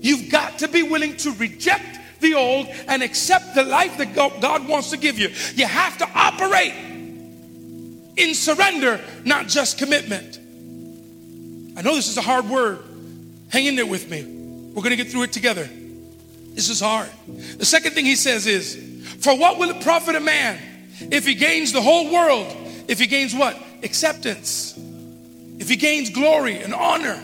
You've 0.00 0.30
got 0.30 0.60
to 0.60 0.68
be 0.68 0.82
willing 0.82 1.16
to 1.18 1.32
reject 1.32 1.99
the 2.20 2.34
old 2.34 2.66
and 2.88 3.02
accept 3.02 3.54
the 3.54 3.64
life 3.64 3.98
that 3.98 4.14
God 4.14 4.68
wants 4.68 4.90
to 4.90 4.96
give 4.96 5.18
you. 5.18 5.28
You 5.54 5.66
have 5.66 5.98
to 5.98 6.08
operate 6.14 6.74
in 8.16 8.34
surrender, 8.34 9.00
not 9.24 9.48
just 9.48 9.78
commitment. 9.78 10.38
I 11.76 11.82
know 11.82 11.94
this 11.94 12.08
is 12.08 12.16
a 12.16 12.22
hard 12.22 12.48
word. 12.48 12.82
Hang 13.48 13.66
in 13.66 13.76
there 13.76 13.86
with 13.86 14.10
me. 14.10 14.22
We're 14.22 14.82
going 14.82 14.90
to 14.90 14.96
get 14.96 15.08
through 15.08 15.24
it 15.24 15.32
together. 15.32 15.68
This 16.54 16.68
is 16.68 16.80
hard. 16.80 17.08
The 17.26 17.64
second 17.64 17.92
thing 17.92 18.04
he 18.04 18.16
says 18.16 18.46
is, 18.46 18.76
For 19.20 19.36
what 19.36 19.58
will 19.58 19.70
it 19.70 19.82
profit 19.82 20.14
a 20.14 20.20
man 20.20 20.60
if 21.00 21.26
he 21.26 21.34
gains 21.34 21.72
the 21.72 21.80
whole 21.80 22.12
world? 22.12 22.54
If 22.88 22.98
he 22.98 23.06
gains 23.06 23.34
what? 23.34 23.56
Acceptance. 23.82 24.78
If 25.58 25.68
he 25.68 25.76
gains 25.76 26.10
glory 26.10 26.62
and 26.62 26.74
honor. 26.74 27.22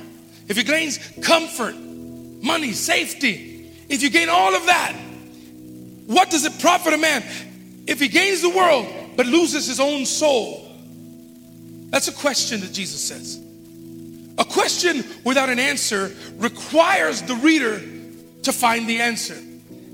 If 0.49 0.57
he 0.57 0.63
gains 0.63 0.99
comfort, 1.23 1.75
money, 1.77 2.73
safety 2.73 3.56
if 3.89 4.03
you 4.03 4.11
gain 4.11 4.29
all 4.29 4.55
of 4.55 4.67
that, 4.67 4.97
what 6.07 6.31
does 6.31 6.45
it 6.45 6.59
profit 6.61 6.93
a 6.93 6.99
man 6.99 7.23
if 7.87 8.01
he 8.01 8.09
gains 8.09 8.43
the 8.43 8.51
world 8.51 8.87
but 9.17 9.27
loses 9.27 9.67
his 9.67 9.81
own 9.81 10.07
soul? 10.07 10.63
That's 11.91 12.09
a 12.09 12.13
question 12.13 12.61
that 12.61 12.73
Jesus 12.73 13.03
says. 13.03 13.41
A 14.39 14.45
question 14.45 15.05
without 15.25 15.49
an 15.49 15.59
answer 15.59 16.15
requires 16.37 17.23
the 17.23 17.35
reader 17.37 17.81
to 18.43 18.53
find 18.53 18.89
the 18.89 19.01
answer. 19.01 19.37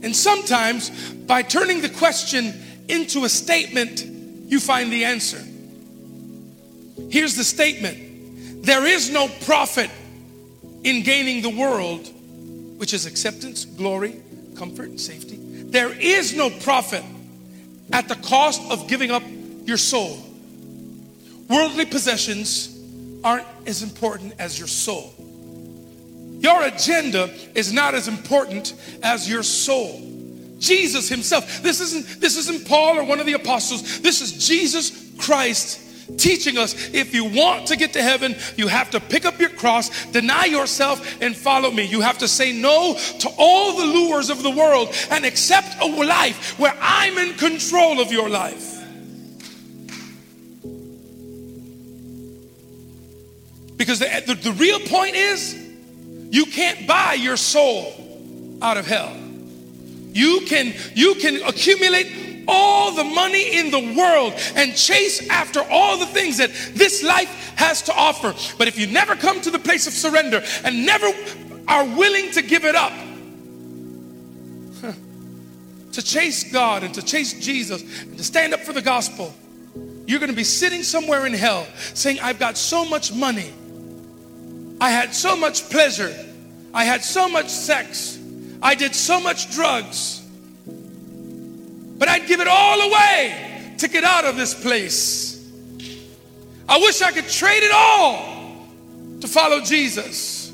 And 0.02 0.14
sometimes 0.14 0.90
by 1.12 1.42
turning 1.42 1.81
the 1.81 1.88
question 1.88 2.52
into 2.88 3.24
a 3.24 3.28
statement, 3.28 4.05
you 4.05 4.59
find 4.59 4.92
the 4.92 5.05
answer. 5.05 5.42
Here's 7.11 7.37
the 7.37 7.44
statement 7.44 8.64
There 8.64 8.85
is 8.85 9.11
no 9.11 9.28
profit 9.46 9.90
in 10.83 11.02
gaining 11.05 11.42
the 11.42 11.50
world 11.50 12.11
which 12.83 12.92
is 12.92 13.07
acceptance, 13.07 13.64
glory, 13.64 14.21
comfort, 14.57 14.88
and 14.88 15.01
safety. 15.01 15.37
There 15.37 15.92
is 16.01 16.35
no 16.35 16.51
profit 16.51 17.05
at 17.92 18.09
the 18.09 18.16
cost 18.16 18.61
of 18.73 18.88
giving 18.88 19.12
up 19.12 19.23
your 19.64 19.77
soul. 19.77 20.18
Worldly 21.49 21.87
possessions 21.87 22.77
aren't 23.23 23.47
as 23.66 23.85
important 23.85 24.35
as 24.40 24.59
your 24.59 24.66
soul. 24.66 25.14
Your 26.40 26.64
agenda 26.64 27.31
is 27.55 27.73
not 27.73 27.95
as 27.95 28.09
important 28.09 28.75
as 29.05 29.31
your 29.31 29.45
soul. 29.45 30.01
Jesus 30.59 31.09
himself. 31.09 31.62
This 31.62 31.81
isn't 31.81 32.21
this 32.21 32.37
isn't 32.37 32.66
Paul 32.66 32.99
or 32.99 33.05
one 33.05 33.21
of 33.21 33.27
the 33.27 33.35
apostles. 33.35 34.01
This 34.01 34.21
is 34.21 34.45
Jesus 34.45 35.09
Christ 35.18 35.79
teaching 36.18 36.59
us 36.59 36.75
if 36.92 37.14
you 37.14 37.25
want 37.25 37.68
to 37.68 37.77
get 37.77 37.92
to 37.94 38.03
heaven, 38.03 38.37
you 38.57 38.68
have 38.68 38.90
to 38.90 39.01
pick 39.01 39.25
up 39.25 39.40
your 39.40 39.51
cross, 39.51 40.07
deny 40.07 40.44
yourself, 40.44 41.20
and 41.20 41.37
follow 41.37 41.70
me. 41.70 41.85
You 41.85 42.01
have 42.01 42.18
to 42.18 42.29
say 42.29 42.53
no 42.53 42.96
to 43.20 43.29
all 43.38 43.77
the 43.77 43.87
lures 43.87 44.31
of 44.31 44.42
the 44.42 44.51
world 44.51 44.94
and 45.11 45.25
accept 45.25 45.81
a 45.81 45.87
life 45.87 46.59
where 46.59 46.77
I'm 46.81 47.18
in 47.18 47.35
control 47.37 48.01
of 48.01 48.12
your 48.12 48.29
life. 48.29 48.79
Because 53.77 53.98
the, 53.98 54.22
the, 54.27 54.35
the 54.35 54.53
real 54.53 54.79
point 54.79 55.16
is, 55.16 55.59
you 56.31 56.46
can't 56.46 56.87
buy 56.87 57.14
your 57.14 57.37
soul 57.37 58.59
out 58.62 58.77
of 58.77 58.87
hell. 58.87 59.12
You 60.12 60.42
can 60.46 60.75
you 60.94 61.14
can 61.16 61.42
accumulate 61.42 62.22
all 62.48 62.92
the 62.92 63.05
money 63.05 63.59
in 63.59 63.70
the 63.70 63.94
world 63.96 64.35
and 64.55 64.74
chase 64.74 65.28
after 65.28 65.61
all 65.70 65.98
the 65.98 66.07
things 66.07 66.38
that 66.38 66.50
this 66.74 67.02
life 67.02 67.55
has 67.57 67.83
to 67.83 67.94
offer. 67.94 68.35
But 68.59 68.68
if 68.68 68.78
you 68.78 68.87
never 68.87 69.14
come 69.16 69.40
to 69.42 69.50
the 69.50 69.59
place 69.59 69.87
of 69.87 69.92
surrender 69.92 70.42
and 70.64 70.87
never 70.87 71.09
are 71.68 71.85
willing 71.85 72.31
to 72.33 72.42
give 72.42 72.64
it 72.64 72.74
up, 72.74 72.92
to 75.92 76.02
chase 76.02 76.50
God 76.50 76.83
and 76.83 76.94
to 76.94 77.02
chase 77.02 77.35
Jesus 77.35 77.83
and 78.02 78.16
to 78.16 78.24
stand 78.24 78.55
up 78.55 78.61
for 78.61 78.72
the 78.72 78.83
gospel, 78.83 79.35
you're 80.07 80.18
going 80.18 80.31
to 80.31 80.37
be 80.37 80.44
sitting 80.44 80.83
somewhere 80.83 81.26
in 81.26 81.33
hell 81.33 81.66
saying, 81.94 82.18
I've 82.20 82.38
got 82.38 82.57
so 82.57 82.85
much 82.85 83.12
money. 83.12 83.52
I 84.81 84.90
had 84.90 85.14
so 85.14 85.37
much 85.37 85.70
pleasure. 85.70 86.12
I 86.74 86.85
had 86.85 87.05
so 87.05 87.28
much 87.28 87.48
sex. 87.48 88.18
I 88.62 88.74
did 88.74 88.94
so 88.94 89.20
much 89.20 89.52
drugs. 89.52 90.22
But 92.03 92.09
I'd 92.09 92.27
give 92.27 92.41
it 92.41 92.49
all 92.49 92.81
away 92.81 93.77
to 93.79 93.87
get 93.87 94.03
out 94.03 94.25
of 94.25 94.35
this 94.35 94.61
place. 94.61 95.49
I 96.69 96.79
wish 96.79 97.01
I 97.01 97.12
could 97.12 97.29
trade 97.29 97.62
it 97.62 97.71
all 97.73 98.67
to 99.21 99.29
follow 99.29 99.61
Jesus. 99.61 100.51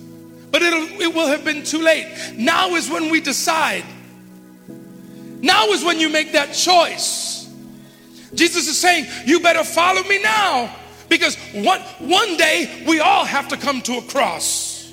But 0.50 0.60
it'll, 0.60 1.00
it 1.00 1.14
will 1.14 1.28
have 1.28 1.46
been 1.46 1.64
too 1.64 1.80
late. 1.80 2.34
Now 2.36 2.74
is 2.74 2.90
when 2.90 3.08
we 3.08 3.22
decide. 3.22 3.86
Now 5.40 5.68
is 5.68 5.82
when 5.82 5.98
you 5.98 6.10
make 6.10 6.32
that 6.32 6.52
choice. 6.52 7.50
Jesus 8.34 8.68
is 8.68 8.78
saying, 8.78 9.06
You 9.24 9.40
better 9.40 9.64
follow 9.64 10.02
me 10.02 10.22
now. 10.22 10.76
Because 11.08 11.34
one, 11.54 11.80
one 11.98 12.36
day 12.36 12.84
we 12.86 13.00
all 13.00 13.24
have 13.24 13.48
to 13.48 13.56
come 13.56 13.80
to 13.80 13.94
a 13.94 14.02
cross. 14.02 14.92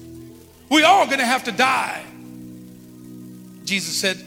We 0.70 0.84
all 0.84 1.06
gonna 1.06 1.26
have 1.26 1.44
to 1.44 1.52
die. 1.52 2.02
Jesus 3.66 3.98
said, 3.98 4.25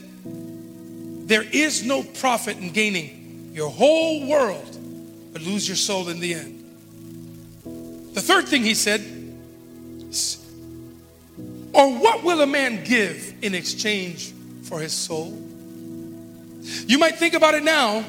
there 1.28 1.42
is 1.42 1.84
no 1.84 2.02
profit 2.02 2.56
in 2.56 2.70
gaining 2.70 3.50
your 3.52 3.68
whole 3.68 4.26
world, 4.26 4.78
but 5.30 5.42
lose 5.42 5.68
your 5.68 5.76
soul 5.76 6.08
in 6.08 6.20
the 6.20 6.32
end. 6.32 6.54
The 8.14 8.22
third 8.22 8.48
thing 8.48 8.62
he 8.62 8.72
said, 8.72 9.02
or 11.74 11.92
what 11.98 12.24
will 12.24 12.40
a 12.40 12.46
man 12.46 12.82
give 12.82 13.34
in 13.42 13.54
exchange 13.54 14.32
for 14.62 14.80
his 14.80 14.94
soul? 14.94 15.38
You 16.86 16.98
might 16.98 17.16
think 17.16 17.34
about 17.34 17.52
it 17.52 17.62
now, 17.62 18.04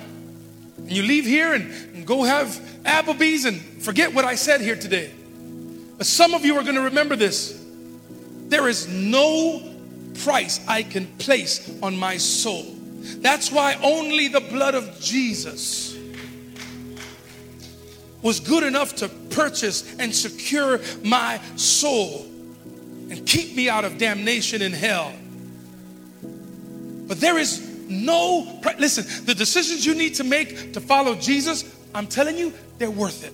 and 0.77 0.89
you 0.89 1.03
leave 1.03 1.25
here 1.25 1.53
and, 1.53 1.69
and 1.93 2.07
go 2.07 2.23
have 2.23 2.47
Applebee's 2.85 3.43
and 3.43 3.59
forget 3.83 4.13
what 4.13 4.23
I 4.23 4.35
said 4.35 4.61
here 4.61 4.77
today. 4.77 5.11
But 5.97 6.05
some 6.07 6.33
of 6.33 6.45
you 6.45 6.55
are 6.55 6.63
going 6.63 6.75
to 6.75 6.83
remember 6.83 7.17
this. 7.17 7.61
There 8.47 8.69
is 8.69 8.87
no 8.87 9.61
price 10.23 10.65
I 10.69 10.83
can 10.83 11.05
place 11.17 11.69
on 11.83 11.97
my 11.97 12.15
soul. 12.15 12.78
That's 13.17 13.51
why 13.51 13.75
only 13.83 14.27
the 14.27 14.41
blood 14.41 14.75
of 14.75 14.99
Jesus 14.99 15.97
was 18.21 18.39
good 18.39 18.63
enough 18.63 18.95
to 18.97 19.09
purchase 19.29 19.95
and 19.97 20.13
secure 20.13 20.79
my 21.03 21.39
soul 21.55 22.25
and 23.09 23.25
keep 23.25 23.55
me 23.55 23.69
out 23.69 23.85
of 23.85 23.97
damnation 23.97 24.61
in 24.61 24.73
hell. 24.73 25.13
But 27.07 27.19
there 27.19 27.37
is 27.37 27.67
no, 27.89 28.61
listen, 28.77 29.25
the 29.25 29.33
decisions 29.33 29.85
you 29.85 29.95
need 29.95 30.15
to 30.15 30.23
make 30.23 30.73
to 30.73 30.81
follow 30.81 31.15
Jesus, 31.15 31.75
I'm 31.95 32.07
telling 32.07 32.37
you, 32.37 32.53
they're 32.77 32.91
worth 32.91 33.23
it. 33.25 33.33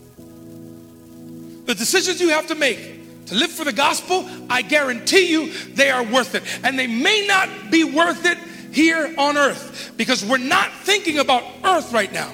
The 1.66 1.76
decisions 1.76 2.22
you 2.22 2.30
have 2.30 2.48
to 2.48 2.56
make 2.56 3.26
to 3.26 3.36
live 3.36 3.52
for 3.52 3.66
the 3.66 3.74
gospel, 3.74 4.30
I 4.50 4.62
guarantee 4.62 5.30
you 5.30 5.52
they 5.74 5.90
are 5.90 6.04
worth 6.04 6.36
it. 6.36 6.44
And 6.64 6.78
they 6.78 6.88
may 6.88 7.26
not 7.28 7.72
be 7.72 7.84
worth 7.84 8.26
it 8.26 8.38
here 8.76 9.14
on 9.18 9.38
earth 9.38 9.94
because 9.98 10.24
we're 10.24 10.38
not 10.38 10.72
thinking 10.72 11.20
about 11.20 11.44
earth 11.64 11.92
right 11.94 12.12
now. 12.12 12.32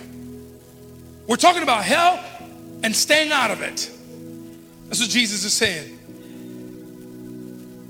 We're 1.28 1.38
talking 1.38 1.64
about 1.64 1.84
hell 1.84 2.24
and 2.84 2.96
staying 2.96 3.32
out 3.32 3.52
of 3.52 3.62
it. 3.62 3.90
That's 4.88 5.00
what 5.00 5.10
Jesus 5.10 5.46
is 5.46 5.54
saying. 5.54 6.00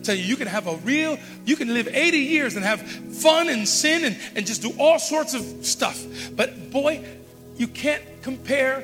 Tell 0.04 0.16
you, 0.16 0.24
you 0.24 0.36
can 0.36 0.48
have 0.48 0.68
a 0.68 0.76
real, 0.78 1.18
you 1.46 1.56
can 1.56 1.74
live 1.74 1.88
80 1.88 2.18
years 2.18 2.56
and 2.56 2.66
have 2.66 2.82
fun 2.82 3.50
and 3.50 3.68
sin 3.68 4.04
and, 4.04 4.18
and 4.36 4.46
just 4.46 4.62
do 4.62 4.74
all 4.80 5.00
sorts 5.00 5.34
of 5.34 5.44
stuff. 5.66 6.04
But 6.36 6.72
boy, 6.72 7.06
you 7.58 7.68
can't 7.68 8.04
compare 8.22 8.84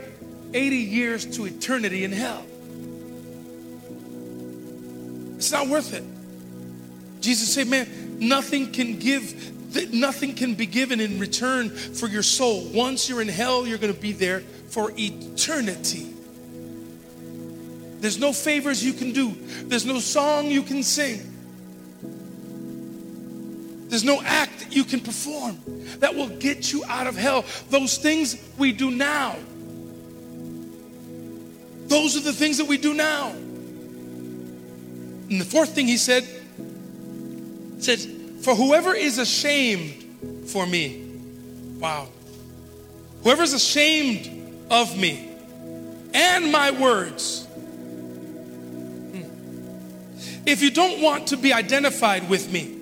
80 0.53 0.75
years 0.77 1.38
to 1.38 1.45
eternity 1.45 2.03
in 2.03 2.12
hell. 2.12 2.45
It's 5.38 5.51
not 5.51 5.67
worth 5.67 5.93
it. 5.93 6.03
Jesus 7.21 7.53
said, 7.53 7.67
man, 7.67 7.88
nothing 8.19 8.71
can 8.71 8.99
give, 8.99 9.51
nothing 9.86 10.34
can 10.36 10.56
be 10.56 10.66
given 10.66 11.00
in 11.00 11.20
return 11.20 11.70
for 11.70 12.08
your 12.08 12.24
soul. 12.24 12.63
Once 12.74 13.10
you're 13.10 13.22
in 13.22 13.28
hell, 13.28 13.68
you're 13.68 13.78
going 13.78 13.94
to 13.94 14.00
be 14.00 14.12
there 14.12 14.42
for 14.70 14.92
eternity. 14.98 16.13
There's 18.00 18.20
no 18.20 18.34
favors 18.34 18.84
you 18.84 18.94
can 18.94 19.12
do. 19.12 19.36
There's 19.63 19.86
no 19.86 20.00
song 20.00 20.48
you 20.48 20.62
can 20.63 20.84
sing. 20.84 21.34
There's 23.90 24.04
no 24.04 24.22
act 24.22 24.68
you 24.70 24.84
can 24.84 25.00
perform 25.00 25.58
that 26.00 26.13
will 26.13 26.30
get 26.30 26.72
you 26.74 26.84
out 26.86 27.08
of 27.08 27.16
hell. 27.16 27.46
Those 27.70 27.98
things 27.98 28.38
we 28.58 28.72
do 28.72 28.92
now. 28.92 29.36
Those 31.88 32.18
are 32.18 32.22
the 32.22 32.34
things 32.34 32.58
that 32.58 32.68
we 32.68 32.78
do 32.78 32.94
now. 32.94 33.30
And 35.30 35.42
the 35.42 35.46
fourth 35.46 35.74
thing 35.74 35.88
he 35.88 35.98
said, 35.98 36.28
says, 37.80 38.08
For 38.48 38.56
whoever 38.56 38.96
is 38.96 39.18
ashamed 39.18 40.46
for 40.48 40.66
me, 40.66 41.06
wow, 41.80 42.08
whoever 43.22 43.44
is 43.44 43.52
ashamed 43.52 44.66
of 44.72 44.98
me 44.98 45.30
and 46.14 46.50
my 46.50 46.72
words, 46.72 47.46
hmm, 49.12 49.24
if 50.46 50.62
you 50.62 50.72
don't 50.72 51.02
want 51.02 51.28
to 51.28 51.36
be 51.36 51.52
identified 51.52 52.30
with 52.30 52.50
me 52.50 52.74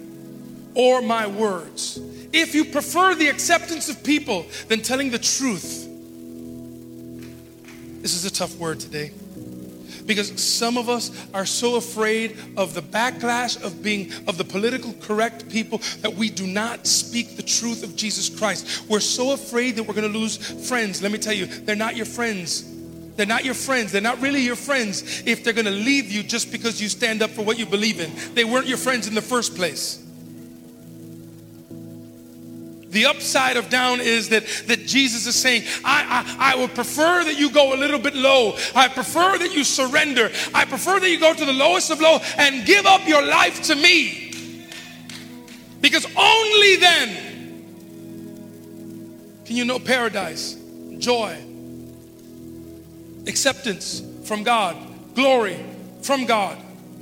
or 0.76 1.02
my 1.02 1.26
words, 1.26 2.00
if 2.32 2.54
you 2.54 2.66
prefer 2.66 3.16
the 3.16 3.30
acceptance 3.30 3.90
of 3.90 4.04
people 4.04 4.46
than 4.68 4.84
telling 4.84 5.10
the 5.10 5.18
truth, 5.18 5.90
this 8.04 8.14
is 8.14 8.24
a 8.24 8.32
tough 8.32 8.56
word 8.58 8.80
today 8.80 9.10
because 10.06 10.42
some 10.42 10.78
of 10.78 10.90
us 10.90 11.12
are 11.34 11.46
so 11.46 11.76
afraid 11.76 12.38
of 12.58 12.74
the 12.74 12.82
backlash 12.82 13.62
of 13.64 13.82
being 13.82 14.12
of 14.28 14.38
the 14.38 14.44
political 14.44 14.94
correct 15.02 15.50
people 15.50 15.80
that 16.02 16.14
we 16.14 16.30
do 16.30 16.48
not 16.48 16.86
speak 16.86 17.36
the 17.36 17.44
truth 17.44 17.84
of 17.84 17.96
Jesus 17.96 18.30
Christ. 18.30 18.88
We're 18.90 19.00
so 19.00 19.32
afraid 19.32 19.76
that 19.76 19.84
we're 19.84 19.94
going 19.94 20.12
to 20.12 20.18
lose 20.18 20.38
friends. 20.68 21.02
Let 21.02 21.12
me 21.12 21.18
tell 21.18 21.34
you, 21.34 21.46
they're 21.46 21.76
not 21.76 21.96
your 21.96 22.06
friends. 22.06 22.72
They're 23.16 23.26
not 23.26 23.46
your 23.46 23.54
friends. 23.54 23.92
They're 23.92 24.02
not 24.02 24.22
really 24.22 24.42
your 24.42 24.56
friends 24.56 25.24
if 25.26 25.44
they're 25.44 25.54
going 25.54 25.66
to 25.66 25.72
leave 25.72 26.12
you 26.12 26.22
just 26.22 26.52
because 26.52 26.82
you 26.82 26.90
stand 26.90 27.22
up 27.22 27.32
for 27.32 27.44
what 27.44 27.58
you 27.58 27.66
believe 27.66 28.00
in. 28.00 28.12
They 28.34 28.46
weren't 28.46 28.68
your 28.68 28.78
friends 28.78 29.08
in 29.08 29.16
the 29.16 29.22
first 29.22 29.56
place. 29.56 30.05
The 32.96 33.08
upside 33.08 33.58
of 33.58 33.70
down 33.70 34.00
is 34.00 34.30
that, 34.30 34.48
that 34.68 34.86
Jesus 34.86 35.28
is 35.28 35.36
saying, 35.36 35.64
I, 35.84 36.24
I, 36.40 36.54
I 36.54 36.56
would 36.56 36.74
prefer 36.74 37.26
that 37.26 37.38
you 37.38 37.52
go 37.52 37.74
a 37.74 37.76
little 37.76 38.00
bit 38.00 38.16
low. 38.16 38.56
I 38.74 38.88
prefer 38.88 39.38
that 39.38 39.54
you 39.54 39.66
surrender. 39.66 40.32
I 40.54 40.64
prefer 40.64 41.02
that 41.02 41.10
you 41.10 41.20
go 41.20 41.34
to 41.34 41.44
the 41.44 41.52
lowest 41.52 41.92
of 41.92 42.00
low 42.00 42.20
and 42.38 42.66
give 42.66 42.86
up 42.86 43.06
your 43.06 43.22
life 43.22 43.64
to 43.64 43.76
me. 43.76 44.32
Because 45.82 46.06
only 46.16 46.78
then 46.78 47.10
can 49.44 49.58
you 49.58 49.66
know 49.66 49.78
paradise, 49.78 50.56
joy, 50.98 51.38
acceptance 53.28 54.02
from 54.24 54.44
God, 54.44 54.78
glory 55.16 55.60
from 56.02 56.26
God, 56.26 56.58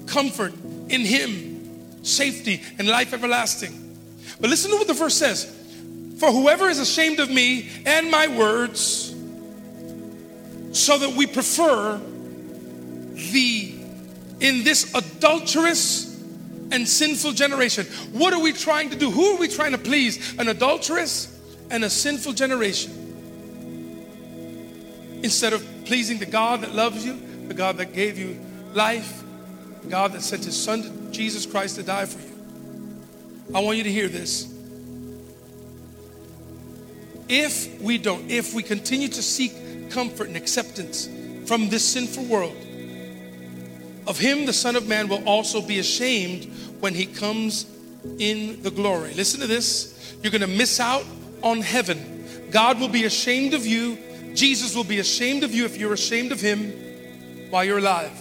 comfort 0.07 0.53
in 0.89 1.01
Him, 1.01 2.03
safety, 2.03 2.63
and 2.79 2.87
life 2.87 3.13
everlasting. 3.13 3.95
But 4.41 4.49
listen 4.49 4.71
to 4.71 4.77
what 4.77 4.87
the 4.87 4.95
verse 4.95 5.15
says. 5.15 5.59
For 6.23 6.31
whoever 6.31 6.69
is 6.69 6.79
ashamed 6.79 7.19
of 7.19 7.29
me 7.29 7.69
and 7.85 8.09
my 8.09 8.27
words, 8.29 9.13
so 10.71 10.97
that 10.97 11.17
we 11.17 11.27
prefer 11.27 11.99
the 13.13 13.75
in 14.39 14.63
this 14.63 14.95
adulterous 14.95 16.23
and 16.71 16.87
sinful 16.87 17.33
generation. 17.33 17.85
What 18.13 18.31
are 18.31 18.39
we 18.39 18.53
trying 18.53 18.91
to 18.91 18.95
do? 18.95 19.11
Who 19.11 19.35
are 19.35 19.37
we 19.37 19.49
trying 19.49 19.73
to 19.73 19.77
please? 19.77 20.39
An 20.39 20.47
adulterous 20.47 21.37
and 21.69 21.83
a 21.83 21.89
sinful 21.89 22.31
generation. 22.31 22.93
Instead 25.23 25.51
of 25.51 25.67
pleasing 25.83 26.19
the 26.19 26.25
God 26.25 26.61
that 26.61 26.73
loves 26.73 27.05
you, 27.05 27.19
the 27.49 27.53
God 27.53 27.75
that 27.79 27.91
gave 27.91 28.17
you 28.17 28.39
life, 28.73 29.23
the 29.81 29.89
God 29.89 30.13
that 30.13 30.21
sent 30.21 30.45
his 30.45 30.55
son 30.55 31.11
Jesus 31.11 31.45
Christ 31.45 31.75
to 31.75 31.83
die 31.83 32.05
for 32.05 32.21
you. 32.25 32.33
I 33.53 33.59
want 33.59 33.75
you 33.75 33.83
to 33.83 33.91
hear 33.91 34.07
this 34.07 34.52
if 37.33 37.81
we 37.81 37.97
don't, 37.97 38.29
if 38.29 38.53
we 38.53 38.61
continue 38.61 39.07
to 39.07 39.23
seek 39.23 39.89
comfort 39.89 40.27
and 40.27 40.37
acceptance 40.37 41.09
from 41.45 41.69
this 41.69 41.83
sinful 41.83 42.25
world, 42.25 42.55
of 44.05 44.19
him 44.19 44.45
the 44.45 44.53
Son 44.53 44.75
of 44.75 44.87
Man 44.87 45.07
will 45.07 45.27
also 45.27 45.61
be 45.61 45.79
ashamed 45.79 46.45
when 46.79 46.93
he 46.93 47.07
comes 47.07 47.65
in 48.19 48.61
the 48.61 48.69
glory. 48.69 49.13
Listen 49.15 49.39
to 49.39 49.47
this. 49.47 50.15
You're 50.21 50.31
going 50.31 50.41
to 50.41 50.47
miss 50.47 50.79
out 50.79 51.05
on 51.41 51.61
heaven. 51.61 52.49
God 52.51 52.79
will 52.79 52.89
be 52.89 53.05
ashamed 53.05 53.53
of 53.53 53.65
you. 53.65 53.97
Jesus 54.35 54.75
will 54.75 54.83
be 54.83 54.99
ashamed 54.99 55.43
of 55.43 55.55
you 55.55 55.65
if 55.65 55.77
you're 55.77 55.93
ashamed 55.93 56.31
of 56.31 56.39
him 56.39 56.71
while 57.49 57.63
you're 57.63 57.79
alive. 57.79 58.11